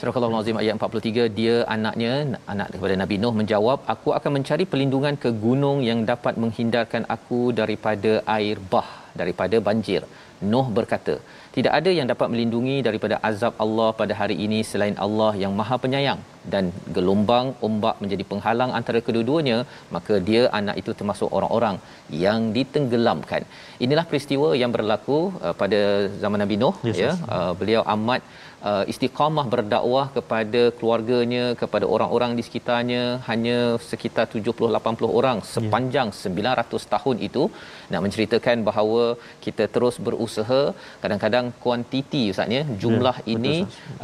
[0.00, 2.12] Surah Al-Azim ayat 43 dia anaknya
[2.52, 7.40] anak kepada Nabi Nuh menjawab aku akan mencari perlindungan ke gunung yang dapat menghindarkan aku
[7.60, 8.88] daripada air bah
[9.20, 10.02] daripada banjir
[10.52, 11.14] Nuh berkata
[11.54, 15.76] tidak ada yang dapat melindungi daripada azab Allah pada hari ini selain Allah yang Maha
[15.84, 16.20] Penyayang.
[16.52, 16.64] Dan
[16.96, 19.58] gelombang ombak menjadi penghalang antara kedua-duanya
[19.94, 21.76] maka dia anak itu termasuk orang-orang
[22.24, 23.42] yang ditenggelamkan.
[23.84, 25.80] Inilah peristiwa yang berlaku uh, pada
[26.22, 27.10] zaman Nabi Nuh Yes, ya.
[27.10, 27.18] yes.
[27.36, 28.22] uh, beliau amat
[28.68, 33.58] uh, istiqamah berdakwah kepada keluarganya kepada orang-orang di sekitarnya hanya
[33.90, 37.44] sekitar 70 80 orang sepanjang 900 tahun itu
[37.92, 39.04] nak menceritakan bahawa
[39.44, 40.62] kita terus berusaha.
[41.02, 43.56] Kadang-kadang kuantiti ustaz ya jumlah betul, ini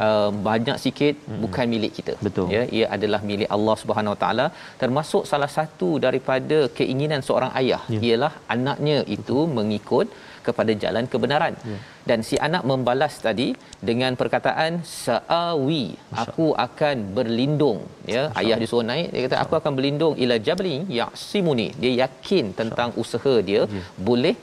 [0.07, 2.15] uh, banyak sikit bukan milik kita.
[2.27, 2.47] Betul.
[2.55, 4.47] ya ia adalah milik Allah Subhanahu Wa Taala.
[4.83, 7.99] Termasuk salah satu daripada keinginan seorang ayah Ya.
[8.07, 10.07] ialah anaknya itu mengikut
[10.47, 11.53] kepada jalan kebenaran.
[11.71, 11.77] Ya.
[12.09, 13.47] dan si anak membalas tadi
[13.89, 15.85] dengan perkataan saawi
[16.23, 17.79] aku akan berlindung.
[18.13, 21.67] Ya ayah disuruh naik dia kata aku akan berlindung ila jabali yasimuni.
[21.81, 23.83] Dia yakin tentang usaha dia Ya.
[24.09, 24.35] boleh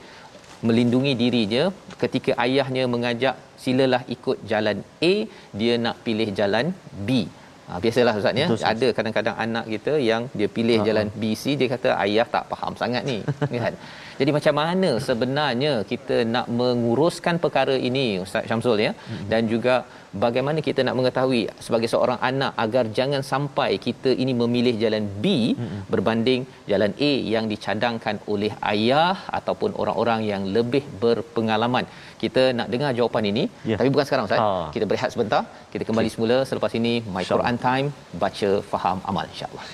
[0.67, 1.63] melindungi dirinya
[2.01, 4.77] ketika ayahnya mengajak silalah ikut jalan
[5.11, 5.15] A
[5.59, 6.65] dia nak pilih jalan
[7.07, 7.09] B
[7.69, 8.47] Ha, biasalah Ustaz ya.
[8.71, 12.45] Ada kadang-kadang anak kita yang dia pilih Ha, jalan B C dia kata ayah tak
[12.51, 13.17] faham sangat ni
[13.65, 13.73] kan.
[14.19, 18.91] Jadi macam mana sebenarnya kita nak menguruskan perkara ini Ustaz Syamsul ya?
[18.95, 19.25] Hmm.
[19.31, 19.75] dan juga
[20.23, 25.25] bagaimana kita nak mengetahui sebagai seorang anak agar jangan sampai kita ini memilih jalan B
[25.55, 25.81] Hmm.
[25.93, 31.85] berbanding jalan A yang dicadangkan oleh ayah ataupun orang-orang yang lebih berpengalaman
[32.23, 33.77] kita nak dengar jawapan ini Ya.
[33.79, 34.49] tapi bukan sekarang Ustaz Ha.
[34.75, 35.41] kita berehat sebentar
[35.75, 37.23] kita kembali semula selepas ini my.
[37.35, 37.87] Quran time
[38.25, 39.65] baca faham amal insyaallah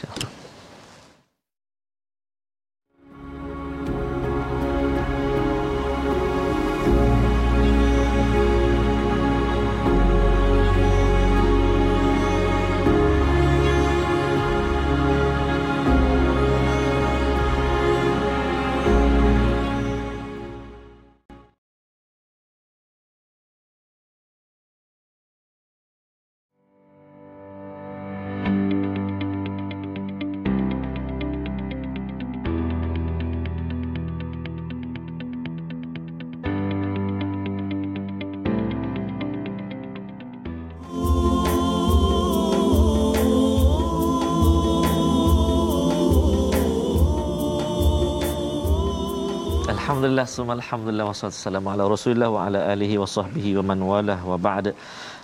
[50.01, 54.17] Alhamdulillah summa alhamdulillah wassalatu wassalamu ala Rasulillah wa ala alihi wa sahbihi wa man walah
[54.29, 54.73] wa ba'd.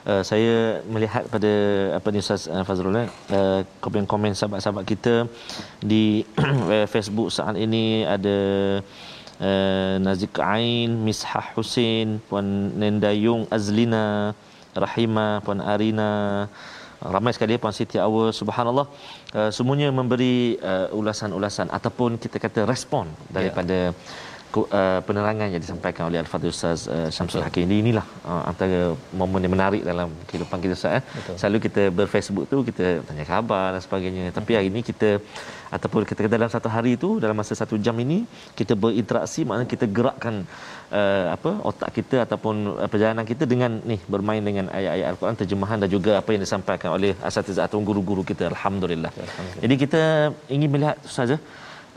[0.06, 1.54] Uh, saya melihat pada
[1.98, 5.16] apa ni Ustaz uh, Fazrul eh, uh, komen-komen sahabat-sahabat kita
[5.82, 6.22] di
[6.94, 8.38] Facebook saat ini ada
[9.50, 14.38] uh, Nazik Ain, Mishah Hussein, Puan Nendayung Azlina,
[14.86, 16.14] Rahima, Puan Arina,
[17.02, 18.86] ramai sekali Puan Siti Awa subhanallah
[19.34, 26.04] uh, semuanya memberi uh, ulasan-ulasan ataupun kita kata respon daripada ku- uh, penerangan yang disampaikan
[26.10, 27.64] oleh Al-Fadhil Ustaz uh, Syamsul Hakim.
[27.68, 28.80] Ini inilah uh, antara
[29.20, 31.04] momen yang menarik dalam kehidupan kita Ustaz eh.
[31.40, 34.26] selalu kita berFacebook tu kita tanya khabar dan sebagainya.
[34.38, 35.10] Tapi hari ini kita
[35.76, 38.20] ataupun kita dalam satu hari itu dalam masa satu jam ini
[38.60, 40.36] kita berinteraksi maknanya kita gerakkan
[41.00, 45.78] uh, apa otak kita ataupun uh, perjalanan kita dengan ni bermain dengan ayat-ayat al-Quran terjemahan
[45.84, 48.44] dan juga apa yang disampaikan oleh asatizah atau guru-guru kita.
[48.54, 49.12] Alhamdulillah.
[49.64, 50.02] Jadi kita
[50.56, 51.38] ingin melihat saja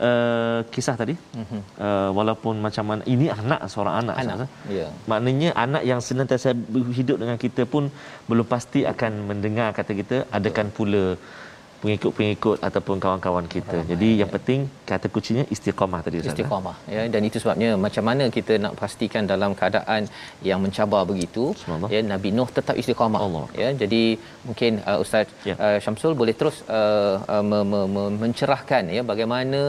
[0.07, 1.61] uh, kisah tadi uh-huh.
[1.85, 4.37] uh, walaupun macam mana ini anak seorang anak, anak.
[4.37, 4.47] Sahaja.
[4.77, 4.87] Ya.
[5.11, 6.51] maknanya anak yang senantiasa
[6.99, 7.87] hidup dengan kita pun
[8.29, 11.05] belum pasti akan mendengar kata kita adakan pula
[11.83, 13.77] pengikut-pengikut ataupun kawan-kawan kita.
[13.77, 14.33] Ramai, Jadi yang ya.
[14.35, 14.59] penting
[14.91, 16.33] kata kuncinya istiqamah tadi Ustaz.
[16.35, 20.01] Istiqamah ya dan itu sebabnya macam mana kita nak pastikan dalam keadaan
[20.49, 21.43] yang mencabar begitu
[21.93, 23.45] ya Nabi Nuh tetap istiqamah Allah.
[23.63, 23.69] ya.
[23.81, 24.03] Jadi
[24.47, 25.55] mungkin uh, Ustaz ya.
[25.65, 29.61] uh, Syamsul boleh terus uh, uh, me- me- me- mencerahkan ya bagaimana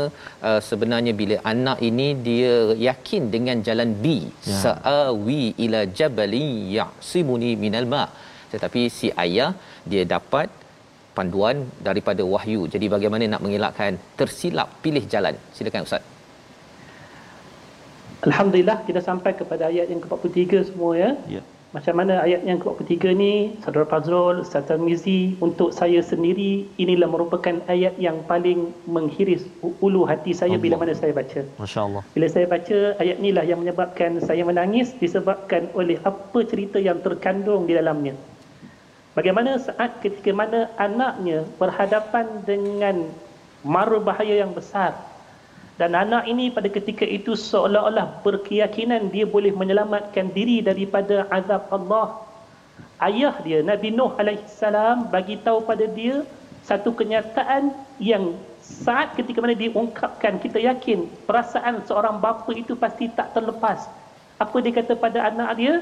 [0.49, 2.55] uh, sebenarnya bila anak ini dia
[2.89, 4.07] yakin dengan jalan B
[4.51, 4.59] ya.
[4.65, 6.49] sa'awi ila jabali
[6.79, 8.09] ya'simuni minal ma'
[8.53, 9.51] tetapi si ayah
[9.93, 10.49] dia dapat
[11.17, 11.57] panduan
[11.89, 12.63] daripada wahyu.
[12.75, 15.37] Jadi bagaimana nak mengelakkan tersilap pilih jalan?
[15.57, 16.03] Silakan ustaz.
[18.29, 21.11] Alhamdulillah kita sampai kepada ayat yang ke-43 semua ya.
[21.37, 21.43] Ya.
[21.77, 23.33] Macam mana ayat yang ke-43 ni
[23.65, 29.49] Saudara Fazrul, Ustaz Tarmizi untuk saya sendiri inilah merupakan ayat yang paling menghiris
[29.87, 30.65] ulu hati saya Allah.
[30.65, 31.41] bila mana saya baca.
[31.63, 32.03] Masya-Allah.
[32.15, 37.65] Bila saya baca ayat inilah yang menyebabkan saya menangis disebabkan oleh apa cerita yang terkandung
[37.65, 38.15] di dalamnya.
[39.13, 43.13] Bagaimana saat ketika mana anaknya berhadapan dengan
[43.61, 44.97] mara bahaya yang besar
[45.77, 52.25] dan anak ini pada ketika itu seolah-olah berkeyakinan dia boleh menyelamatkan diri daripada azab Allah.
[53.03, 56.25] Ayah dia Nabi Nuh alaihissalam bagi tahu pada dia
[56.63, 63.35] satu kenyataan yang saat ketika mana diungkapkan kita yakin perasaan seorang bapa itu pasti tak
[63.35, 63.91] terlepas.
[64.39, 65.75] Apa dia kata pada anak dia?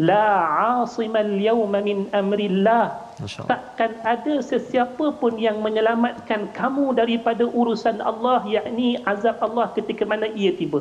[0.00, 2.96] La asimal yawma min amrillah.
[3.22, 10.32] Takkan ada sesiapa pun yang menyelamatkan kamu daripada urusan Allah yakni azab Allah ketika mana
[10.32, 10.80] ia tiba.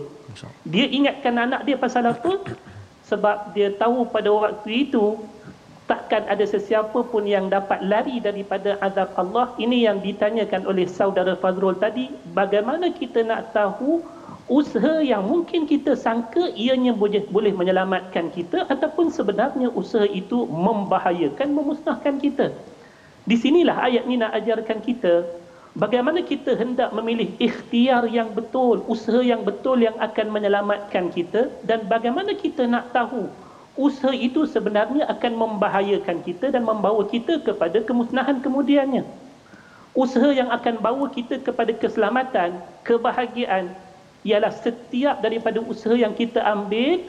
[0.64, 2.40] Dia ingatkan anak dia pasal apa?
[3.10, 5.20] Sebab dia tahu pada waktu itu
[5.92, 9.52] takkan ada sesiapa pun yang dapat lari daripada azab Allah.
[9.60, 12.08] Ini yang ditanyakan oleh saudara Fazrul tadi.
[12.32, 14.00] Bagaimana kita nak tahu
[14.50, 21.54] usaha yang mungkin kita sangka ianya boleh, boleh menyelamatkan kita ataupun sebenarnya usaha itu membahayakan,
[21.54, 22.50] memusnahkan kita.
[23.30, 25.28] Di sinilah ayat ini nak ajarkan kita
[25.78, 31.86] bagaimana kita hendak memilih ikhtiar yang betul, usaha yang betul yang akan menyelamatkan kita dan
[31.86, 33.30] bagaimana kita nak tahu
[33.80, 39.08] usaha itu sebenarnya akan membahayakan kita dan membawa kita kepada kemusnahan kemudiannya.
[39.92, 43.76] Usaha yang akan bawa kita kepada keselamatan, kebahagiaan,
[44.22, 47.02] ialah setiap daripada usaha yang kita ambil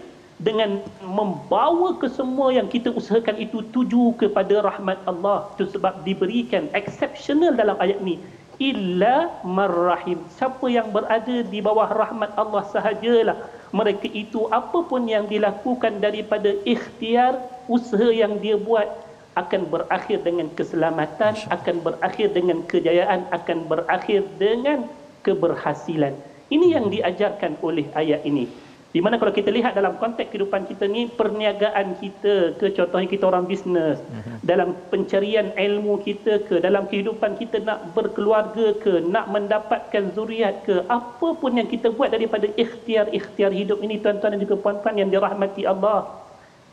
[0.43, 5.47] dengan membawa ke semua yang kita usahakan itu tuju kepada rahmat Allah.
[5.55, 8.19] Itu sebab diberikan exceptional dalam ayat ini
[8.59, 10.19] illa marrahim.
[10.35, 13.39] Siapa yang berada di bawah rahmat Allah sahajalah.
[13.73, 17.39] Mereka itu apapun yang dilakukan daripada ikhtiar
[17.71, 18.85] usaha yang dia buat
[19.33, 24.85] akan berakhir dengan keselamatan akan berakhir dengan kejayaan akan berakhir dengan
[25.25, 26.13] keberhasilan
[26.51, 28.49] ini yang diajarkan oleh ayat ini.
[28.93, 33.25] Di mana kalau kita lihat dalam konteks kehidupan kita ni perniagaan kita ke contohnya kita
[33.25, 34.37] orang bisnes uh-huh.
[34.45, 40.85] dalam pencarian ilmu kita ke dalam kehidupan kita nak berkeluarga ke nak mendapatkan zuriat ke
[40.93, 45.65] apa pun yang kita buat daripada ikhtiar-ikhtiar hidup ini tuan-tuan dan juga puan-puan yang dirahmati
[45.65, 46.13] Allah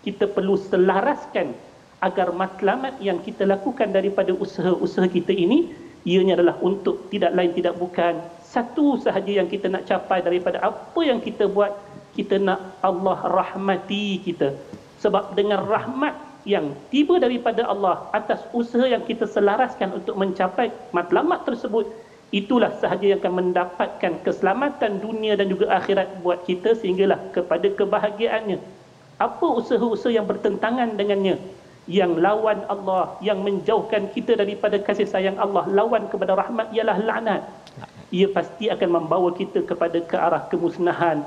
[0.03, 1.55] kita perlu selaraskan
[2.03, 5.71] agar matlamat yang kita lakukan daripada usaha-usaha kita ini
[6.03, 11.01] ianya adalah untuk tidak lain tidak bukan satu sahaja yang kita nak capai daripada apa
[11.05, 11.69] yang kita buat
[12.17, 14.57] kita nak Allah rahmati kita.
[14.99, 16.17] Sebab dengan rahmat
[16.49, 21.85] yang tiba daripada Allah atas usaha yang kita selaraskan untuk mencapai matlamat tersebut
[22.33, 28.57] itulah sahaja yang akan mendapatkan keselamatan dunia dan juga akhirat buat kita sehinggalah kepada kebahagiaannya.
[29.21, 31.37] Apa usaha-usaha yang bertentangan dengannya?
[31.89, 37.41] Yang lawan Allah yang menjauhkan kita daripada kasih sayang Allah lawan kepada rahmat ialah laknat
[38.09, 41.25] ia pasti akan membawa kita kepada ke arah kemusnahan,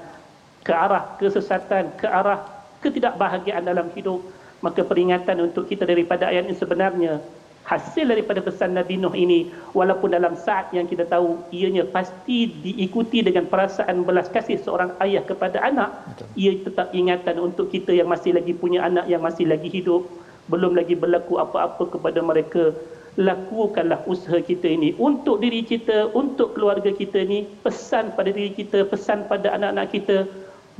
[0.66, 2.42] ke arah kesesatan, ke arah
[2.83, 4.23] ketidakbahagiaan dalam hidup.
[4.62, 7.18] Maka peringatan untuk kita daripada ayat ini sebenarnya
[7.62, 13.23] hasil daripada pesan Nabi Nuh ini walaupun dalam saat yang kita tahu ianya pasti diikuti
[13.23, 16.27] dengan perasaan belas kasih seorang ayah kepada anak Betul.
[16.35, 20.03] ia tetap ingatan untuk kita yang masih lagi punya anak yang masih lagi hidup
[20.51, 22.75] belum lagi berlaku apa-apa kepada mereka
[23.20, 24.96] lakukanlah usaha kita ini.
[24.96, 30.16] Untuk diri kita, untuk keluarga kita ni, pesan pada diri kita, pesan pada anak-anak kita,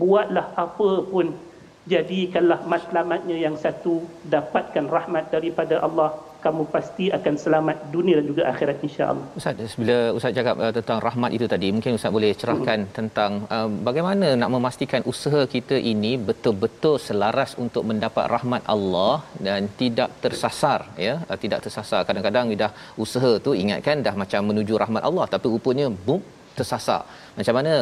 [0.01, 1.37] buatlah apa pun,
[1.85, 4.01] jadikanlah matlamatnya yang satu,
[4.33, 9.27] dapatkan rahmat daripada Allah kamu pasti akan selamat dunia dan juga akhirat insya-Allah.
[9.39, 12.93] Ustaz, bila Ustaz cakap uh, tentang rahmat itu tadi, mungkin Ustaz boleh cerahkan hmm.
[12.99, 19.15] tentang uh, bagaimana nak memastikan usaha kita ini betul-betul selaras untuk mendapat rahmat Allah
[19.49, 22.03] dan tidak tersasar ya, uh, tidak tersasar.
[22.09, 22.73] Kadang-kadang dah
[23.05, 26.23] usaha tu ingatkan dah macam menuju rahmat Allah tapi rupanya boom
[26.59, 27.03] tersasar
[27.39, 27.75] macam mana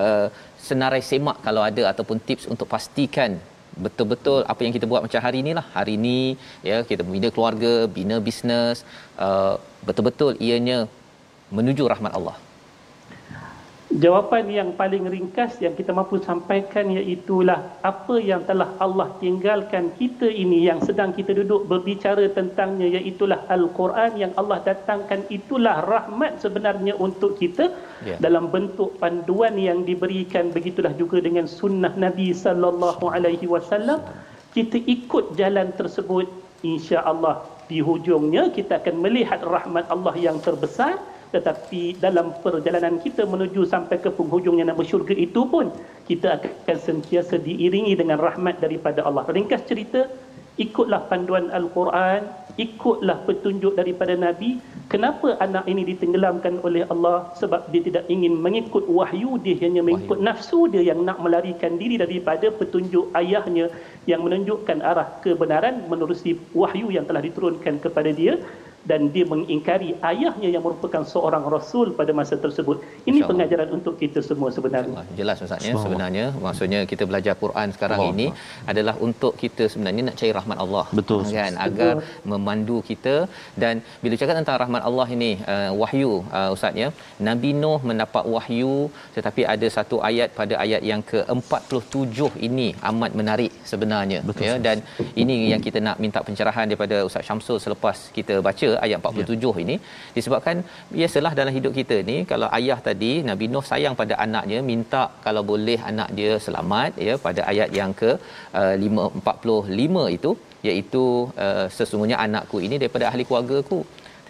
[0.00, 0.26] uh,
[0.68, 3.30] senarai semak kalau ada ataupun tips untuk pastikan
[3.84, 5.66] betul-betul apa yang kita buat macam hari inilah.
[5.78, 6.18] Hari ini
[6.70, 8.78] ya kita bina keluarga bina bisnes.
[9.26, 9.54] Uh,
[9.88, 10.78] betul-betul ianya
[11.58, 12.36] menuju rahmat Allah
[13.88, 20.28] Jawapan yang paling ringkas yang kita mampu sampaikan iaitulah apa yang telah Allah tinggalkan kita
[20.28, 25.24] ini yang sedang kita duduk berbicara tentangnya iaitulah Al-Quran yang Allah datangkan.
[25.32, 27.72] Itulah rahmat sebenarnya untuk kita
[28.04, 28.20] yeah.
[28.20, 30.52] dalam bentuk panduan yang diberikan.
[30.52, 34.04] Begitulah juga dengan sunnah Nabi sallallahu alaihi wasallam.
[34.52, 36.28] Kita ikut jalan tersebut
[36.60, 37.40] insya-Allah
[37.72, 44.00] di hujungnya kita akan melihat rahmat Allah yang terbesar tetapi dalam perjalanan kita menuju sampai
[44.00, 45.68] ke penghujungnya nama syurga itu pun
[46.08, 49.28] kita akan sentiasa diiringi dengan rahmat daripada Allah.
[49.28, 50.08] Ringkas cerita,
[50.56, 52.24] ikutlah panduan Al-Quran,
[52.56, 54.58] ikutlah petunjuk daripada Nabi.
[54.88, 57.28] Kenapa anak ini ditenggelamkan oleh Allah?
[57.36, 60.28] Sebab dia tidak ingin mengikut wahyu, dia hanya mengikut wahyu.
[60.32, 63.68] nafsu dia yang nak melarikan diri daripada petunjuk ayahnya
[64.08, 68.40] yang menunjukkan arah kebenaran menerusi wahyu yang telah diturunkan kepada dia
[68.90, 72.76] dan dia mengingkari ayahnya yang merupakan seorang rasul pada masa tersebut.
[73.10, 75.04] Ini pengajaran untuk kita semua sebenarnya.
[75.20, 78.12] Jelas Ustaz ya sebenarnya maksudnya kita belajar Quran sekarang Allah.
[78.14, 78.26] ini
[78.72, 80.86] adalah untuk kita sebenarnya nak cari rahmat Allah.
[81.00, 81.20] Betul.
[81.38, 82.30] Kan agar Betul.
[82.32, 83.16] memandu kita
[83.62, 83.74] dan
[84.04, 86.88] bila cakap tentang rahmat Allah ini uh, wahyu uh, Ustaz ya
[87.28, 88.74] Nabi Nuh mendapat wahyu
[89.16, 94.46] tetapi ada satu ayat pada ayat yang ke-47 ini amat menarik sebenarnya Betul.
[94.48, 94.76] ya dan
[95.22, 99.52] ini yang kita nak minta pencerahan daripada Ustaz Syamsul selepas kita baca ayat 47 ya.
[99.64, 99.76] ini
[100.16, 100.56] disebabkan
[100.96, 105.42] biasalah dalam hidup kita ni kalau ayah tadi Nabi Nuh sayang pada anaknya minta kalau
[105.52, 108.10] boleh anak dia selamat ya pada ayat yang ke
[108.62, 110.32] uh, 545 itu
[110.70, 111.04] iaitu
[111.46, 113.80] uh, sesungguhnya anakku ini daripada ahli keluargaku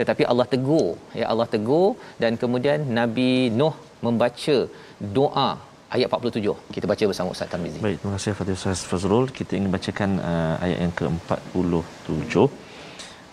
[0.01, 1.89] tetapi Allah tegur ya Allah tegur
[2.23, 3.75] dan kemudian Nabi Nuh
[4.07, 4.59] membaca
[5.17, 5.51] doa
[5.97, 7.79] ayat 47 kita baca bersama Ustaz Tarmizi.
[7.87, 9.27] Baik, terima kasih Fatih Ustaz Fazrul.
[9.39, 12.35] Kita ingin bacakan uh, ayat yang ke-47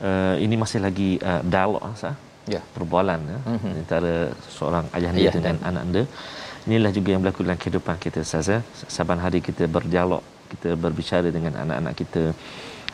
[0.02, 2.16] uh, ini masih lagi uh, dialog sah?
[2.46, 2.62] Ya.
[2.78, 3.40] Perbualan ya?
[3.42, 3.74] Mm-hmm.
[3.82, 4.16] antara
[4.56, 5.68] seorang ayah anda ya, dengan dan.
[5.70, 6.04] anak anda.
[6.66, 8.56] Inilah juga yang berlaku dalam kehidupan kita saja
[8.96, 10.22] saban hari kita berdialog
[10.54, 12.24] kita berbicara dengan anak-anak kita.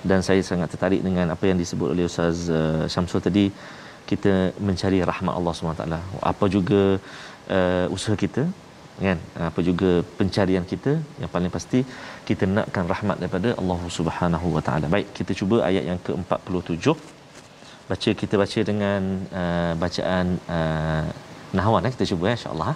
[0.02, 3.46] Dan saya sangat tertarik dengan apa yang disebut oleh Ustaz uh, Syamsul tadi.
[4.12, 5.86] Kita mencari rahmat Allah SWT
[6.32, 6.82] apa juga
[7.58, 8.44] uh, usaha kita
[9.06, 9.18] kan?
[9.50, 11.80] Apa juga pencarian kita yang paling pasti
[12.31, 14.87] kita nakkan rahmat daripada Allah Subhanahu wa taala.
[14.95, 16.87] Baik, kita cuba ayat yang ke-47.
[17.91, 19.03] Baca kita baca dengan
[19.41, 21.07] uh, bacaan uh,
[21.55, 21.93] nahwan eh?
[21.95, 22.75] kita cuba ya insya-Allah.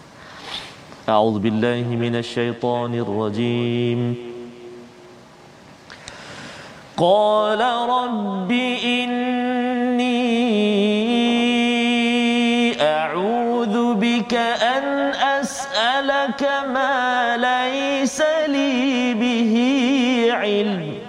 [1.14, 4.00] A'udzu billahi minasyaitonir rajim.
[7.02, 8.66] Qala rabbi
[9.02, 10.16] inni
[12.78, 15.00] a'udzu bika an
[15.40, 16.42] أسألك
[16.74, 17.53] ما ليس
[20.55, 20.99] علم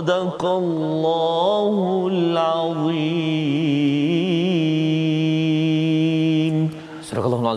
[0.00, 0.99] صدق الله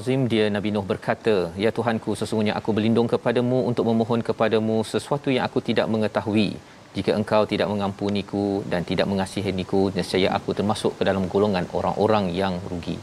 [0.04, 5.28] Al-Azim dia Nabi Nuh berkata, Ya Tuhanku sesungguhnya aku berlindung kepadamu untuk memohon kepadamu sesuatu
[5.34, 6.48] yang aku tidak mengetahui.
[6.96, 12.56] Jika engkau tidak mengampuniku dan tidak mengasihaniku, nescaya aku termasuk ke dalam golongan orang-orang yang
[12.72, 12.96] rugi.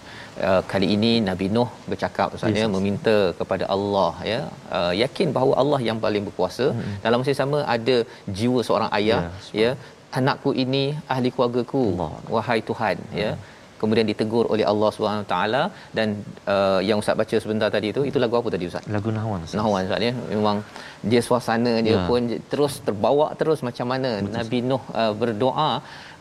[0.49, 4.39] Uh, kali ini Nabi Nuh bercakap Ustaz ya meminta kepada Allah ya
[4.77, 6.93] uh, yakin bahawa Allah yang paling berkuasa hmm.
[7.05, 7.97] dalam masa yang sama ada
[8.39, 9.21] jiwa seorang ayah
[9.61, 9.71] ya, ya
[10.19, 10.83] anakku ini
[11.15, 12.11] ahli keluargaku Allah.
[12.35, 13.31] wahai Tuhan ya.
[13.31, 13.49] hmm.
[13.49, 15.63] ya kemudian ditegur oleh Allah Subhanahu taala
[15.97, 16.07] dan
[16.53, 18.85] uh, yang ustaz baca sebentar tadi itu itu lagu apa tadi ustaz?
[18.95, 19.57] Lagu nahwan ustaz.
[19.59, 20.13] Nahwan ustaz ya.
[20.33, 20.57] Memang
[21.11, 22.01] dia suasana dia ya.
[22.09, 22.21] pun
[22.51, 24.33] terus terbawa terus macam mana Betul.
[24.37, 25.71] Nabi Nuh uh, berdoa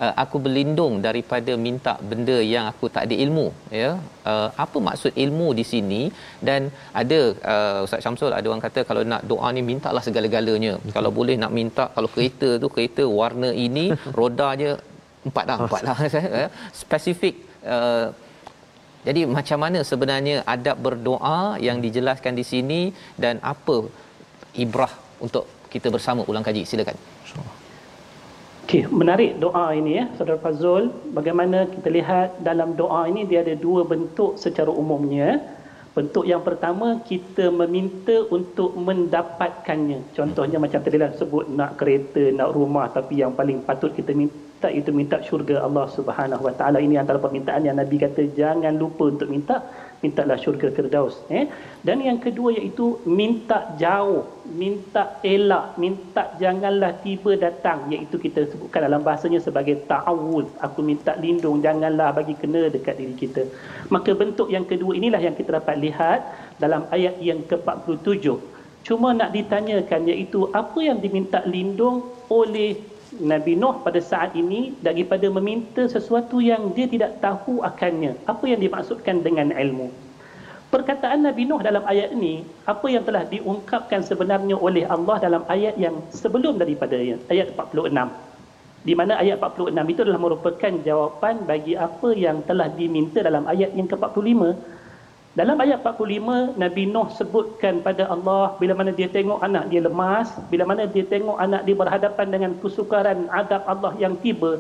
[0.05, 3.47] uh, aku berlindung daripada minta benda yang aku tak ada ilmu
[3.83, 3.91] ya.
[4.31, 6.03] Uh, apa maksud ilmu di sini?
[6.49, 6.71] Dan
[7.03, 7.21] ada
[7.55, 10.75] uh, ustaz Syamsul ada orang kata kalau nak doa ni mintalah segala-galanya.
[10.81, 10.95] Betul.
[10.97, 13.85] kalau boleh nak minta kalau kereta tu kereta warna ini
[14.19, 14.73] rodanya
[15.29, 15.97] empat dah empat lah
[16.83, 17.35] spesifik
[17.65, 18.09] uh,
[19.01, 22.81] Jadi macam mana sebenarnya adab berdoa yang dijelaskan di sini
[23.17, 23.89] dan apa
[24.53, 24.93] ibrah
[25.25, 27.01] untuk kita bersama ulang kaji silakan.
[28.69, 30.93] Okey, menarik doa ini ya, Saudara Fazul.
[31.17, 35.41] Bagaimana kita lihat dalam doa ini dia ada dua bentuk secara umumnya.
[35.91, 40.15] Bentuk yang pertama kita meminta untuk mendapatkannya.
[40.15, 44.71] Contohnya macam tadi lah sebut nak kereta, nak rumah tapi yang paling patut kita minta
[44.71, 46.79] itu minta syurga Allah Subhanahu Wa Taala.
[46.79, 49.67] Ini antara permintaan yang Nabi kata jangan lupa untuk minta
[50.01, 51.45] mintalah syurga Firdaus eh?
[51.87, 58.89] Dan yang kedua iaitu minta jauh minta elak minta janganlah tiba datang iaitu kita sebutkan
[58.89, 63.43] dalam bahasanya sebagai ta'awuz aku minta lindung janganlah bagi kena dekat diri kita.
[63.93, 66.21] Maka bentuk yang kedua inilah yang kita dapat lihat
[66.57, 68.25] dalam ayat yang ke-47.
[68.81, 72.81] Cuma nak ditanyakan iaitu apa yang diminta lindung oleh
[73.19, 78.15] Nabi Nuh pada saat ini daripada meminta sesuatu yang dia tidak tahu akannya.
[78.31, 79.91] Apa yang dimaksudkan dengan ilmu?
[80.71, 85.75] Perkataan Nabi Nuh dalam ayat ini, apa yang telah diungkapkan sebenarnya oleh Allah dalam ayat
[85.75, 86.95] yang sebelum daripada
[87.27, 87.91] ayat 46.
[88.87, 93.75] Di mana ayat 46 itu adalah merupakan jawapan bagi apa yang telah diminta dalam ayat
[93.75, 94.55] yang ke-45
[95.39, 100.27] dalam ayat 45, Nabi Nuh sebutkan pada Allah bila mana dia tengok anak dia lemas,
[100.51, 104.59] bila mana dia tengok anak dia berhadapan dengan kesukaran adab Allah yang tiba,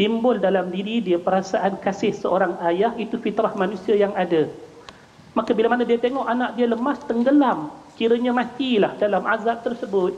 [0.00, 4.48] timbul dalam diri dia perasaan kasih seorang ayah itu fitrah manusia yang ada.
[5.36, 7.68] Maka bila mana dia tengok anak dia lemas tenggelam,
[8.00, 10.16] kiranya matilah dalam azab tersebut,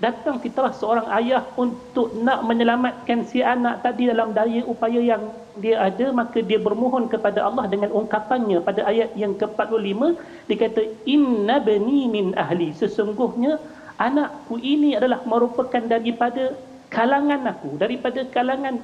[0.00, 5.28] datang fitrah seorang ayah untuk nak menyelamatkan si anak tadi dalam daya upaya yang
[5.60, 10.00] dia ada maka dia bermohon kepada Allah dengan ungkapannya pada ayat yang ke-45
[10.48, 12.72] dia kata inna bani min ahli.
[12.80, 13.60] Sesungguhnya
[14.00, 16.56] anakku ini adalah merupakan daripada
[16.88, 18.80] kalangan aku daripada kalangan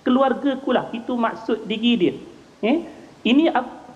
[0.00, 0.88] keluarga ku lah.
[0.96, 2.14] Itu maksud diri dia.
[2.64, 2.78] Eh
[3.28, 3.52] ini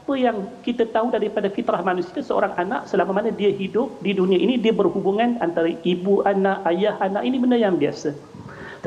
[0.09, 4.41] apa yang kita tahu daripada fitrah manusia seorang anak selama mana dia hidup di dunia
[4.41, 8.17] ini dia berhubungan antara ibu anak ayah anak ini benda yang biasa.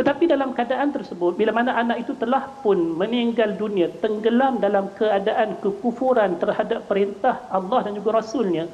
[0.02, 5.62] Tetapi dalam keadaan tersebut bila mana anak itu telah pun meninggal dunia tenggelam dalam keadaan
[5.62, 8.66] kekufuran terhadap perintah Allah dan juga rasulnya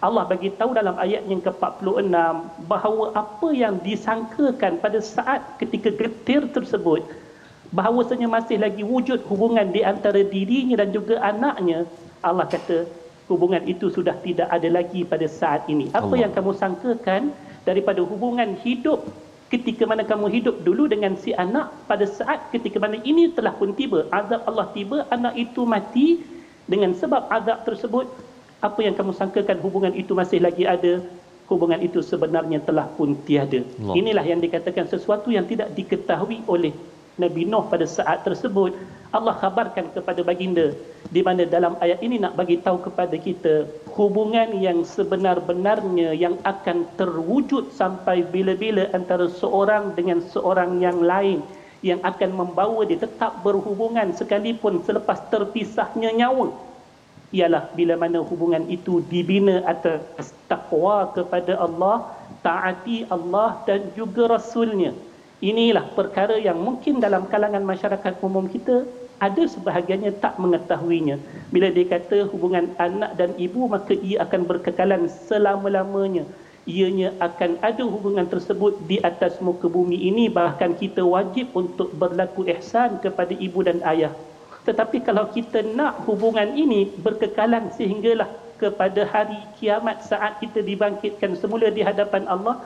[0.00, 2.08] Allah bagi tahu dalam ayat yang ke-46
[2.72, 7.04] bahawa apa yang disangkakan pada saat ketika getir tersebut
[7.72, 11.88] bahawasanya masih lagi wujud hubungan di antara dirinya dan juga anaknya
[12.20, 12.84] Allah kata
[13.32, 16.28] hubungan itu sudah tidak ada lagi pada saat ini apa Allah.
[16.28, 17.22] yang kamu sangkakan
[17.64, 19.08] daripada hubungan hidup
[19.48, 23.72] ketika mana kamu hidup dulu dengan si anak pada saat ketika mana ini telah pun
[23.72, 26.20] tiba azab Allah tiba anak itu mati
[26.68, 28.06] dengan sebab azab tersebut
[28.60, 31.00] apa yang kamu sangkakan hubungan itu masih lagi ada
[31.50, 33.94] hubungan itu sebenarnya telah pun tiada Allah.
[33.96, 36.72] inilah yang dikatakan sesuatu yang tidak diketahui oleh
[37.20, 38.72] Nabi Nuh pada saat tersebut
[39.12, 40.72] Allah khabarkan kepada baginda
[41.12, 46.88] di mana dalam ayat ini nak bagi tahu kepada kita hubungan yang sebenar-benarnya yang akan
[46.96, 51.44] terwujud sampai bila-bila antara seorang dengan seorang yang lain
[51.84, 56.54] yang akan membawa dia tetap berhubungan sekalipun selepas terpisahnya nyawa.
[57.36, 62.08] Ialah bila mana hubungan itu dibina atas taqwa kepada Allah
[62.40, 64.96] taati Allah dan juga rasulnya
[65.42, 68.86] Inilah perkara yang mungkin dalam kalangan masyarakat umum kita
[69.18, 71.18] ada sebahagiannya tak mengetahuinya.
[71.50, 76.22] Bila dia kata hubungan anak dan ibu maka ia akan berkekalan selama-lamanya.
[76.62, 82.46] Ianya akan ada hubungan tersebut di atas muka bumi ini bahkan kita wajib untuk berlaku
[82.46, 84.14] ihsan kepada ibu dan ayah.
[84.62, 88.30] Tetapi kalau kita nak hubungan ini berkekalan sehinggalah
[88.62, 92.62] kepada hari kiamat saat kita dibangkitkan semula di hadapan Allah,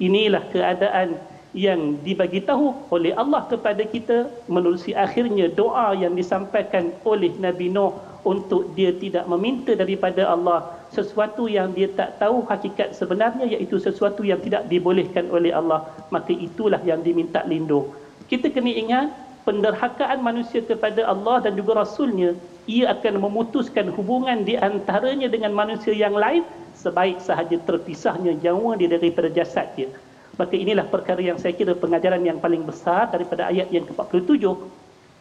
[0.00, 1.20] inilah keadaan
[1.54, 7.94] yang dibagi tahu oleh Allah kepada kita menerusi akhirnya doa yang disampaikan oleh Nabi Nuh
[8.26, 14.26] untuk dia tidak meminta daripada Allah sesuatu yang dia tak tahu hakikat sebenarnya iaitu sesuatu
[14.26, 17.94] yang tidak dibolehkan oleh Allah maka itulah yang diminta lindung
[18.26, 19.06] kita kena ingat
[19.46, 22.34] penderhakaan manusia kepada Allah dan juga Rasulnya
[22.66, 26.42] ia akan memutuskan hubungan di antaranya dengan manusia yang lain
[26.74, 29.92] sebaik sahaja terpisahnya nyawa dia daripada jasad dia
[30.34, 34.42] Maka inilah perkara yang saya kira pengajaran yang paling besar daripada ayat yang ke-47.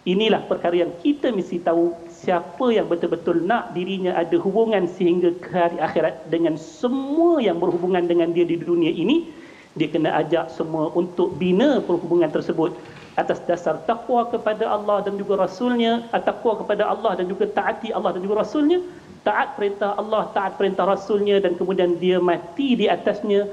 [0.04, 5.48] Inilah perkara yang kita mesti tahu siapa yang betul-betul nak dirinya ada hubungan sehingga ke
[5.54, 9.32] hari akhirat dengan semua yang berhubungan dengan dia di dunia ini.
[9.80, 12.76] Dia kena ajak semua untuk bina perhubungan tersebut
[13.16, 18.18] atas dasar takwa kepada Allah dan juga Rasulnya, takwa kepada Allah dan juga taati Allah
[18.18, 18.82] dan juga Rasulnya,
[19.24, 23.48] taat perintah Allah, taat perintah Rasulnya dan kemudian dia mati di atasnya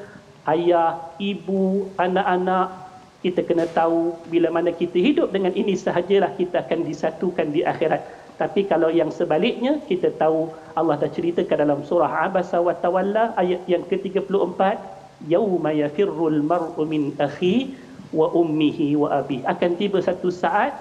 [0.49, 6.89] ayah, ibu, anak-anak kita kena tahu bila mana kita hidup dengan ini sahajalah kita akan
[6.89, 8.01] disatukan di akhirat
[8.41, 13.61] Tapi kalau yang sebaliknya, kita tahu Allah dah ceritakan dalam surah Abasa wa Tawalla ayat
[13.69, 14.81] yang ke-34,
[15.29, 17.77] Yawma yafirrul mar'u min akhi
[18.17, 19.45] wa ummihi wa abi.
[19.45, 20.73] Akan tiba satu saat,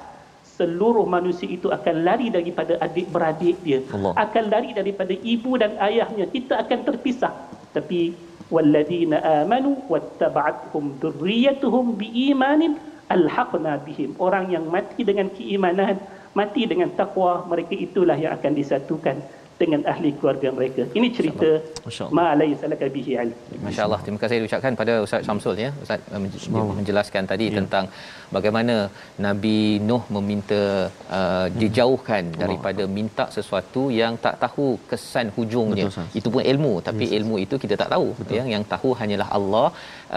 [0.56, 3.84] seluruh manusia itu akan lari daripada adik-beradik dia.
[3.92, 4.16] Allah.
[4.16, 6.32] Akan lari daripada ibu dan ayahnya.
[6.32, 7.36] Kita akan terpisah.
[7.76, 8.16] Tapi,
[8.51, 12.63] وَالَّذِينَ آمَنُوا وَاتَّبَعَتْهُمْ ذُرِّيَّتُهُمْ بِإِيمَانٍ
[13.05, 16.01] أَلْحَقْنَا بِهِمْ Orang yang mati dengan keimanan,
[16.33, 19.17] mati dengan takwa, mereka itulah yang akan disatukan
[19.62, 20.84] dengan ahli keluarga mereka.
[20.98, 21.50] Ini cerita
[22.18, 23.38] ma laysa laka bihi ilm.
[23.66, 24.00] Masya Allah.
[24.06, 25.70] Terima kasih diucapkan pada Ustaz Syamsul ya.
[25.84, 27.56] Ustaz menj- menjelaskan tadi ya.
[27.60, 27.86] tentang
[28.36, 28.76] bagaimana
[29.28, 29.58] Nabi
[29.90, 30.62] Nuh meminta
[31.18, 35.88] uh, dijauhkan daripada minta sesuatu yang tak tahu kesan hujungnya.
[35.92, 36.20] Betul.
[36.22, 37.16] Itu pun ilmu, tapi yes.
[37.20, 38.08] ilmu itu kita tak tahu.
[38.20, 38.38] Betul.
[38.40, 39.68] Ya, yang tahu hanyalah Allah.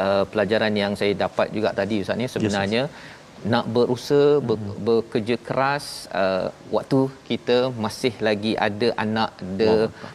[0.02, 3.20] Uh, pelajaran yang saya dapat juga tadi Ustaz ni sebenarnya yes,
[3.52, 5.84] nak berusaha ber, bekerja keras
[6.22, 9.72] uh, waktu kita masih lagi ada anak ada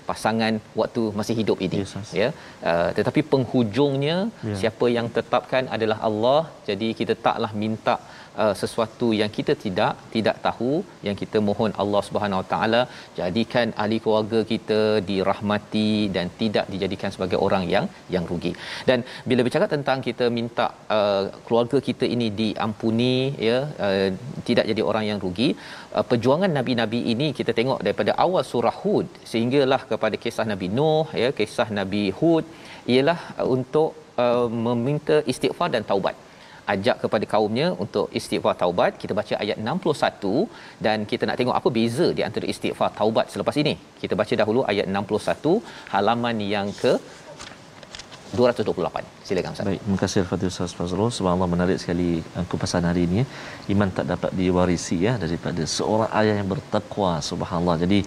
[0.09, 2.11] pasangan waktu masih hidup ini Yes, yes.
[2.21, 2.29] ya
[2.71, 4.17] uh, tetapi penghujungnya
[4.49, 4.55] Ya.
[4.61, 8.26] siapa yang tetapkan adalah Allah jadi kita taklah minta uh,
[8.61, 10.71] sesuatu yang kita tidak tidak tahu
[11.07, 12.81] yang kita mohon Allah Subhanahu Wa Taala
[13.19, 14.79] jadikan ahli keluarga kita
[15.09, 17.85] dirahmati dan tidak dijadikan sebagai orang yang
[18.15, 18.51] yang rugi.
[18.89, 20.67] Dan bila bercakap tentang kita minta
[20.97, 23.15] uh, keluarga kita ini diampuni
[23.49, 24.09] ya uh,
[24.49, 25.49] tidak jadi orang yang rugi,
[25.95, 31.07] uh, perjuangan nabi-nabi ini kita tengok daripada awal surah Hud sehinggalah kepada kisah Nabi Nuh
[31.23, 32.45] ya kisah Nabi Hud
[32.93, 33.89] ialah uh, untuk
[34.23, 36.15] uh, meminta istighfar dan taubat
[36.73, 41.69] ajak kepada kaumnya untuk istighfar taubat kita baca ayat 61 dan kita nak tengok apa
[41.77, 45.55] beza di antara istighfar taubat selepas ini kita baca dahulu ayat 61
[45.95, 46.93] halaman yang ke
[48.35, 51.11] 228 silakan Ustaz Baik, terima kasih Al-Fatihah Ustaz Fazrul.
[51.17, 53.17] Subhanallah menarik sekali uh, kupasan hari ini.
[53.21, 53.25] ya.
[53.73, 57.11] Iman tak dapat diwarisi ya daripada seorang ayah yang bertakwa.
[57.29, 57.75] Subhanallah.
[57.83, 57.99] Jadi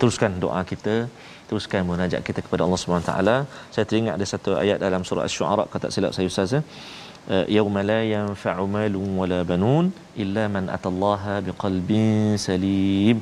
[0.00, 0.96] teruskan doa kita,
[1.48, 3.36] teruskan munajat kita kepada Allah Subhanahu taala.
[3.74, 6.52] Saya teringat ada satu ayat dalam surah Asy-Syu'ara kata silap saya Ustaz
[7.28, 7.32] ya.
[7.34, 9.84] Uh, yauma la yanfa'u malun wala banun
[10.22, 13.18] illa man atallaha biqalbin salim.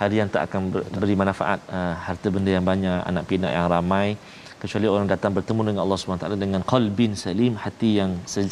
[0.00, 3.68] Hari yang tak akan ber- beri manfaat uh, harta benda yang banyak, anak pinak yang
[3.76, 4.08] ramai
[4.64, 8.10] kecuali orang datang bertemu dengan Allah SWT dengan qalbin salim hati yang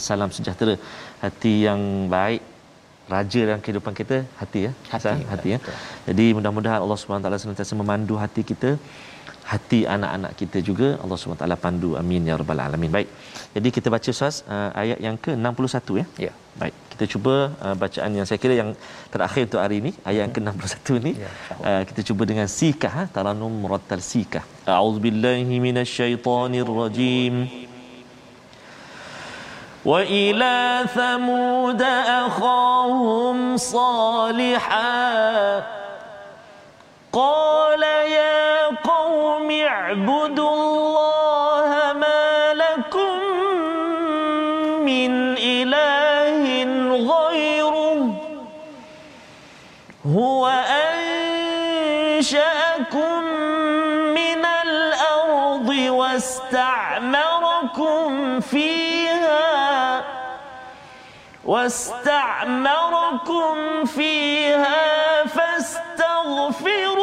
[0.09, 0.75] salam sejahtera
[1.25, 1.81] hati yang
[2.15, 2.43] baik
[3.15, 5.25] raja dalam kehidupan kita hati ya Hati, Ustaz?
[5.33, 5.77] hati ya betul.
[6.09, 8.71] jadi mudah-mudahan Allah SWT senantiasa memandu hati kita
[9.52, 13.10] hati anak-anak kita juga Allah SWT pandu amin ya rabbal alamin baik
[13.56, 18.12] jadi kita baca Ustaz uh, ayat yang ke-61 ya ya Baik, kita cuba uh, bacaan
[18.18, 18.74] yang saya kira yang
[19.14, 21.14] terakhir untuk hari ini, ayat yang ke-61 ni.
[21.22, 21.30] Ya,
[21.70, 23.04] uh, kita cuba dengan sikah, ha?
[23.06, 24.42] taranum murattal sikah.
[24.66, 27.36] A'udzubillahi minasyaitonirrajim.
[29.88, 31.82] وإلى ثمود
[32.28, 34.90] أخاهم صالحا
[37.14, 38.41] قال يا قوم
[39.73, 43.19] اعبدوا الله ما لكم
[44.85, 46.45] من إله
[47.13, 48.01] غيره
[50.07, 50.49] هو
[52.13, 53.23] أنشأكم
[54.19, 57.31] من الأرض واستعمركم
[58.41, 60.05] فيها
[61.45, 62.75] واستعمركم
[63.85, 67.02] فيها فاستغفروه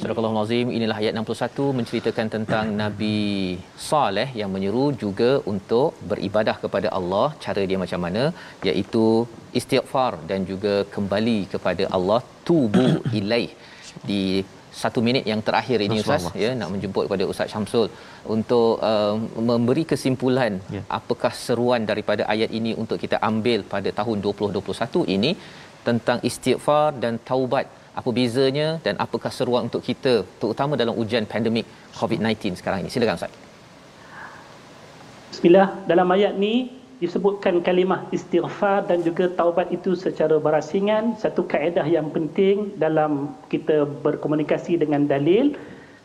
[0.00, 3.16] Surah Al-Azim inilah ayat 61 menceritakan tentang Nabi
[3.88, 7.26] Saleh yang menyeru juga untuk beribadah kepada Allah.
[7.44, 8.22] Cara dia macam mana?
[8.68, 9.04] Iaitu
[9.60, 12.20] istighfar dan juga kembali kepada Allah.
[12.48, 12.88] Tubu
[13.20, 13.50] ilaih.
[14.10, 14.22] Di
[14.82, 16.24] satu minit yang terakhir ini Ustaz.
[16.44, 17.86] Ya nak menjemput kepada Ustaz Syamsul
[18.34, 19.16] untuk uh,
[19.50, 20.82] memberi kesimpulan Ya.
[20.98, 25.30] apakah seruan daripada ayat ini untuk kita ambil pada tahun 2021 ini
[25.88, 27.66] tentang istighfar dan taubat.
[28.00, 31.66] Apa bezanya dan apakah seruan untuk kita terutama dalam ujian pandemik
[32.00, 32.90] COVID-19 sekarang ini?
[32.94, 33.32] Silakan Ustaz.
[35.32, 36.54] Bismillah, dalam ayat ni
[37.00, 43.88] disebutkan kalimah istighfar dan juga taubat itu secara berasingan, satu kaedah yang penting dalam kita
[44.04, 45.56] berkomunikasi dengan dalil.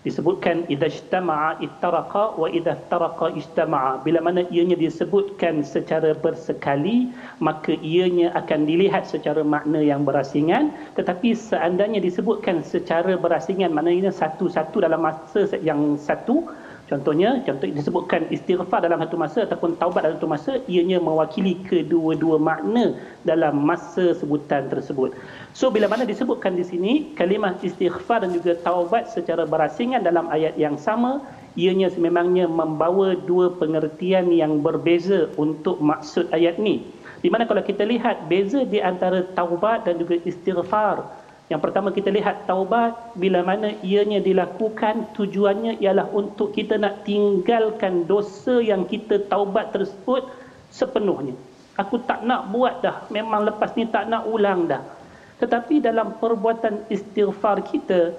[0.06, 7.10] disebutkan idza ijtama'a ittaraqa wa idza iftaraqa ijtama'a bila mana ianya disebutkan secara bersekali
[7.42, 14.86] maka ianya akan dilihat secara makna yang berasingan tetapi seandainya disebutkan secara berasingan maknanya satu-satu
[14.86, 16.46] dalam masa yang satu
[16.86, 22.38] Contohnya, contoh disebutkan istighfar dalam satu masa ataupun taubat dalam satu masa, ianya mewakili kedua-dua
[22.38, 22.94] makna
[23.26, 25.10] dalam masa sebutan tersebut.
[25.58, 30.54] So, bila mana disebutkan di sini, kalimah istighfar dan juga taubat secara berasingan dalam ayat
[30.62, 31.26] yang sama,
[31.58, 36.86] ianya sememangnya membawa dua pengertian yang berbeza untuk maksud ayat ini.
[37.26, 42.10] Di mana kalau kita lihat beza di antara taubat dan juga istighfar, yang pertama kita
[42.10, 49.22] lihat taubat bila mana ianya dilakukan tujuannya ialah untuk kita nak tinggalkan dosa yang kita
[49.30, 50.26] taubat tersebut
[50.74, 51.38] sepenuhnya.
[51.78, 53.06] Aku tak nak buat dah.
[53.14, 54.82] Memang lepas ni tak nak ulang dah.
[55.38, 58.16] Tetapi dalam perbuatan istighfar kita,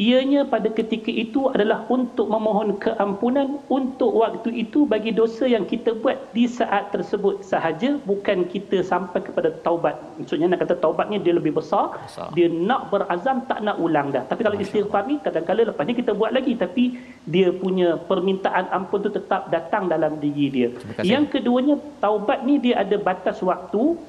[0.00, 5.92] Ianya pada ketika itu adalah untuk memohon keampunan untuk waktu itu bagi dosa yang kita
[6.00, 10.00] buat di saat tersebut sahaja bukan kita sampai kepada taubat.
[10.16, 12.32] Maksudnya nak kata taubat ni dia lebih besar, besar.
[12.32, 14.24] dia nak berazam tak nak ulang dah.
[14.24, 16.96] Tapi kalau istighfar ni kadang-kadang lepas ni kita buat lagi tapi
[17.28, 20.68] dia punya permintaan ampun tu tetap datang dalam diri dia.
[21.04, 24.00] Yang keduanya taubat ni dia ada batas waktu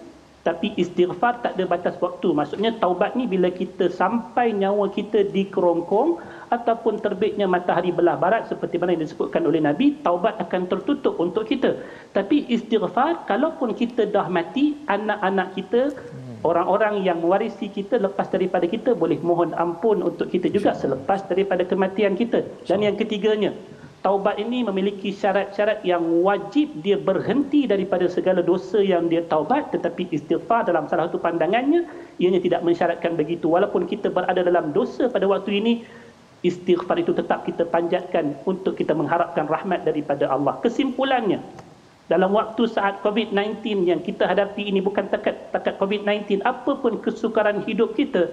[0.44, 2.36] tapi istighfar tak ada batas waktu.
[2.36, 6.20] Maksudnya taubat ni bila kita sampai nyawa kita di kerongkong
[6.52, 11.48] ataupun terbitnya matahari belah barat seperti mana yang disebutkan oleh Nabi, taubat akan tertutup untuk
[11.48, 11.80] kita.
[12.12, 15.96] Tapi istighfar, kalaupun kita dah mati, anak-anak kita,
[16.44, 21.64] orang-orang yang mewarisi kita lepas daripada kita boleh mohon ampun untuk kita juga selepas daripada
[21.64, 22.44] kematian kita.
[22.68, 23.56] Dan yang ketiganya,
[24.04, 30.12] taubat ini memiliki syarat-syarat yang wajib dia berhenti daripada segala dosa yang dia taubat tetapi
[30.12, 31.88] istighfar dalam salah satu pandangannya
[32.20, 33.48] ianya tidak mensyaratkan begitu.
[33.48, 35.74] Walaupun kita berada dalam dosa pada waktu ini
[36.44, 40.60] istighfar itu tetap kita panjatkan untuk kita mengharapkan rahmat daripada Allah.
[40.60, 41.40] Kesimpulannya
[42.12, 47.96] dalam waktu saat COVID-19 yang kita hadapi ini bukan takat takat COVID-19 apapun kesukaran hidup
[47.96, 48.28] kita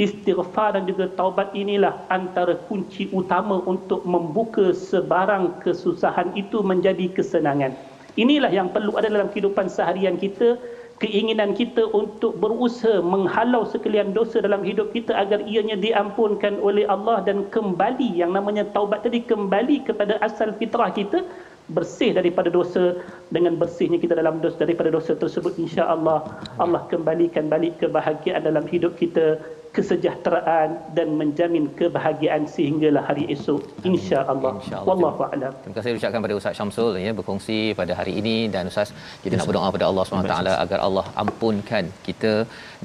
[0.00, 7.76] istighfar dan juga taubat inilah antara kunci utama untuk membuka sebarang kesusahan itu menjadi kesenangan.
[8.16, 10.60] Inilah yang perlu ada dalam kehidupan seharian kita,
[11.00, 17.24] keinginan kita untuk berusaha menghalau sekalian dosa dalam hidup kita agar ianya diampunkan oleh Allah
[17.26, 21.24] dan kembali yang namanya taubat tadi kembali kepada asal fitrah kita
[21.68, 22.98] bersih daripada dosa
[23.30, 26.18] dengan bersihnya kita dalam dosa daripada dosa tersebut insya-Allah
[26.58, 29.38] Allah kembalikan balik kebahagiaan dalam hidup kita
[29.76, 33.60] kesejahteraan dan menjamin kebahagiaan sehinggalah hari esok
[33.90, 34.52] insya-Allah.
[34.58, 35.52] Insya wallahu a'lam.
[35.62, 38.36] terima kasih ucapkan pada Ustaz Syamsul ya berkongsi pada hari ini.
[38.54, 38.90] Dan Ustaz
[39.22, 42.34] kita nak berdoa pada Allah Subhanahu taala agar Allah ampunkan kita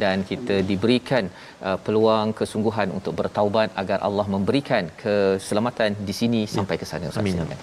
[0.03, 1.25] dan kita diberikan
[1.67, 7.23] uh, peluang kesungguhan untuk bertaubat agar Allah memberikan keselamatan di sini sampai ke sana Ustaz.
[7.25, 7.59] Amin.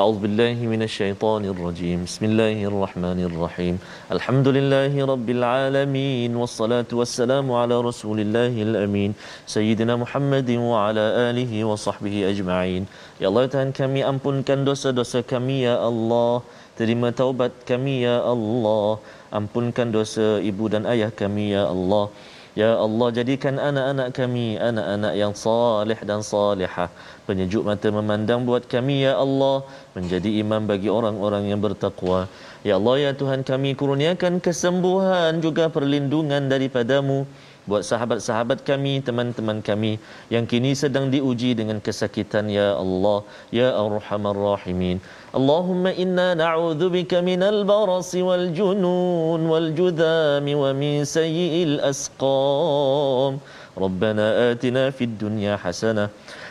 [0.00, 3.74] أعوذ بالله من الشيطان الرجيم بسم الله الرحمن الرحيم
[4.16, 9.10] الحمد لله رب العالمين والصلاة والسلام على رسول الله الأمين
[9.56, 12.82] سيدنا محمد وعلى آله وصحبه أجمعين
[13.22, 16.44] Ya Allah Tuhan kami ampunkan dosa-dosa kami ya Allah
[16.78, 19.00] Terima taubat kami ya Allah
[19.38, 22.04] Ampunkan dosa ibu dan ayah kami ya Allah
[22.60, 26.88] Ya Allah jadikan anak-anak kami anak-anak yang salih dan salihah
[27.26, 29.56] penyejuk mata memandang buat kami ya Allah
[29.96, 32.20] menjadi imam bagi orang-orang yang bertakwa
[32.68, 37.26] ya Allah ya Tuhan kami kurniakan kesembuhan juga perlindungan daripadamu
[37.66, 39.98] buat sahabat-sahabat kami teman-teman kami
[40.30, 45.02] yang kini sedang diuji dengan kesakitan ya Allah ya arhamar rahimin
[45.34, 53.42] Allahumma inna na'udzubika minal barasi wal junun wal judhami wa min sayyi'il asqam
[53.76, 56.08] ربنا آتنا في الدنيا حسنه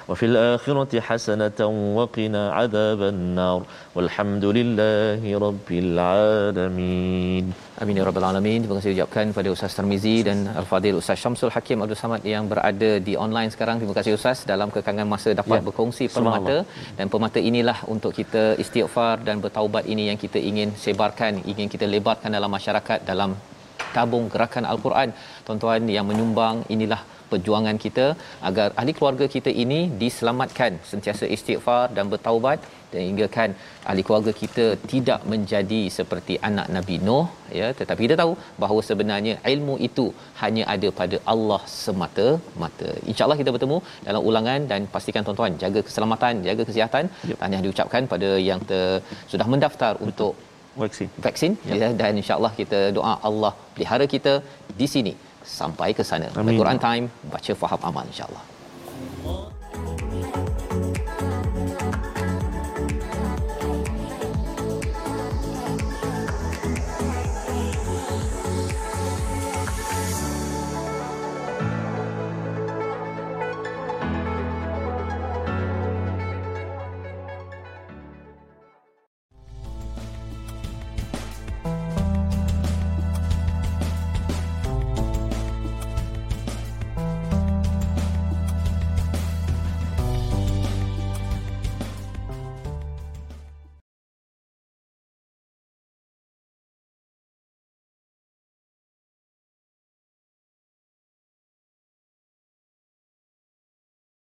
[0.09, 1.59] وفي الآخرة حسنة
[1.97, 3.61] وقنا عذاب النار
[3.95, 7.45] والحمد لله رب العالمين
[7.83, 8.59] Amin ya rabbal alamin.
[8.63, 12.91] Terima kasih ucapkan kepada Ustaz Tarmizi dan Al-Fadil Ustaz Syamsul Hakim Abdul Samad yang berada
[13.07, 13.75] di online sekarang.
[13.81, 15.65] Terima kasih Ustaz dalam kekangan masa dapat ya.
[15.67, 16.55] berkongsi permata
[16.97, 21.85] dan permata inilah untuk kita istighfar dan bertaubat ini yang kita ingin sebarkan, ingin kita
[21.95, 23.33] lebarkan dalam masyarakat dalam
[23.95, 25.11] tabung gerakan Al-Quran.
[25.47, 27.01] Tuan-tuan yang menyumbang inilah
[27.32, 28.06] perjuangan kita
[28.48, 32.60] agar ahli keluarga kita ini diselamatkan sentiasa istighfar dan bertaubat
[32.92, 33.50] dan hingga kan
[33.90, 37.26] ahli keluarga kita tidak menjadi seperti anak Nabi Nuh
[37.60, 40.06] ya tetapi kita tahu bahawa sebenarnya ilmu itu
[40.42, 43.78] hanya ada pada Allah semata-mata insyaallah kita bertemu
[44.08, 47.38] dalam ulangan dan pastikan tuan-tuan jaga keselamatan jaga kesihatan yep.
[47.42, 48.84] tanya diucapkan pada yang ter,
[49.32, 50.06] sudah mendaftar Betul.
[50.08, 50.34] untuk
[50.82, 51.80] vaksin vaksin yep.
[51.80, 54.34] ya dan insyaallah kita doa Allah pelihara kita
[54.80, 55.14] di sini
[55.50, 56.30] sampai ke sana.
[56.38, 56.54] Amin.
[56.54, 58.44] Quran time baca faham amal insya-Allah.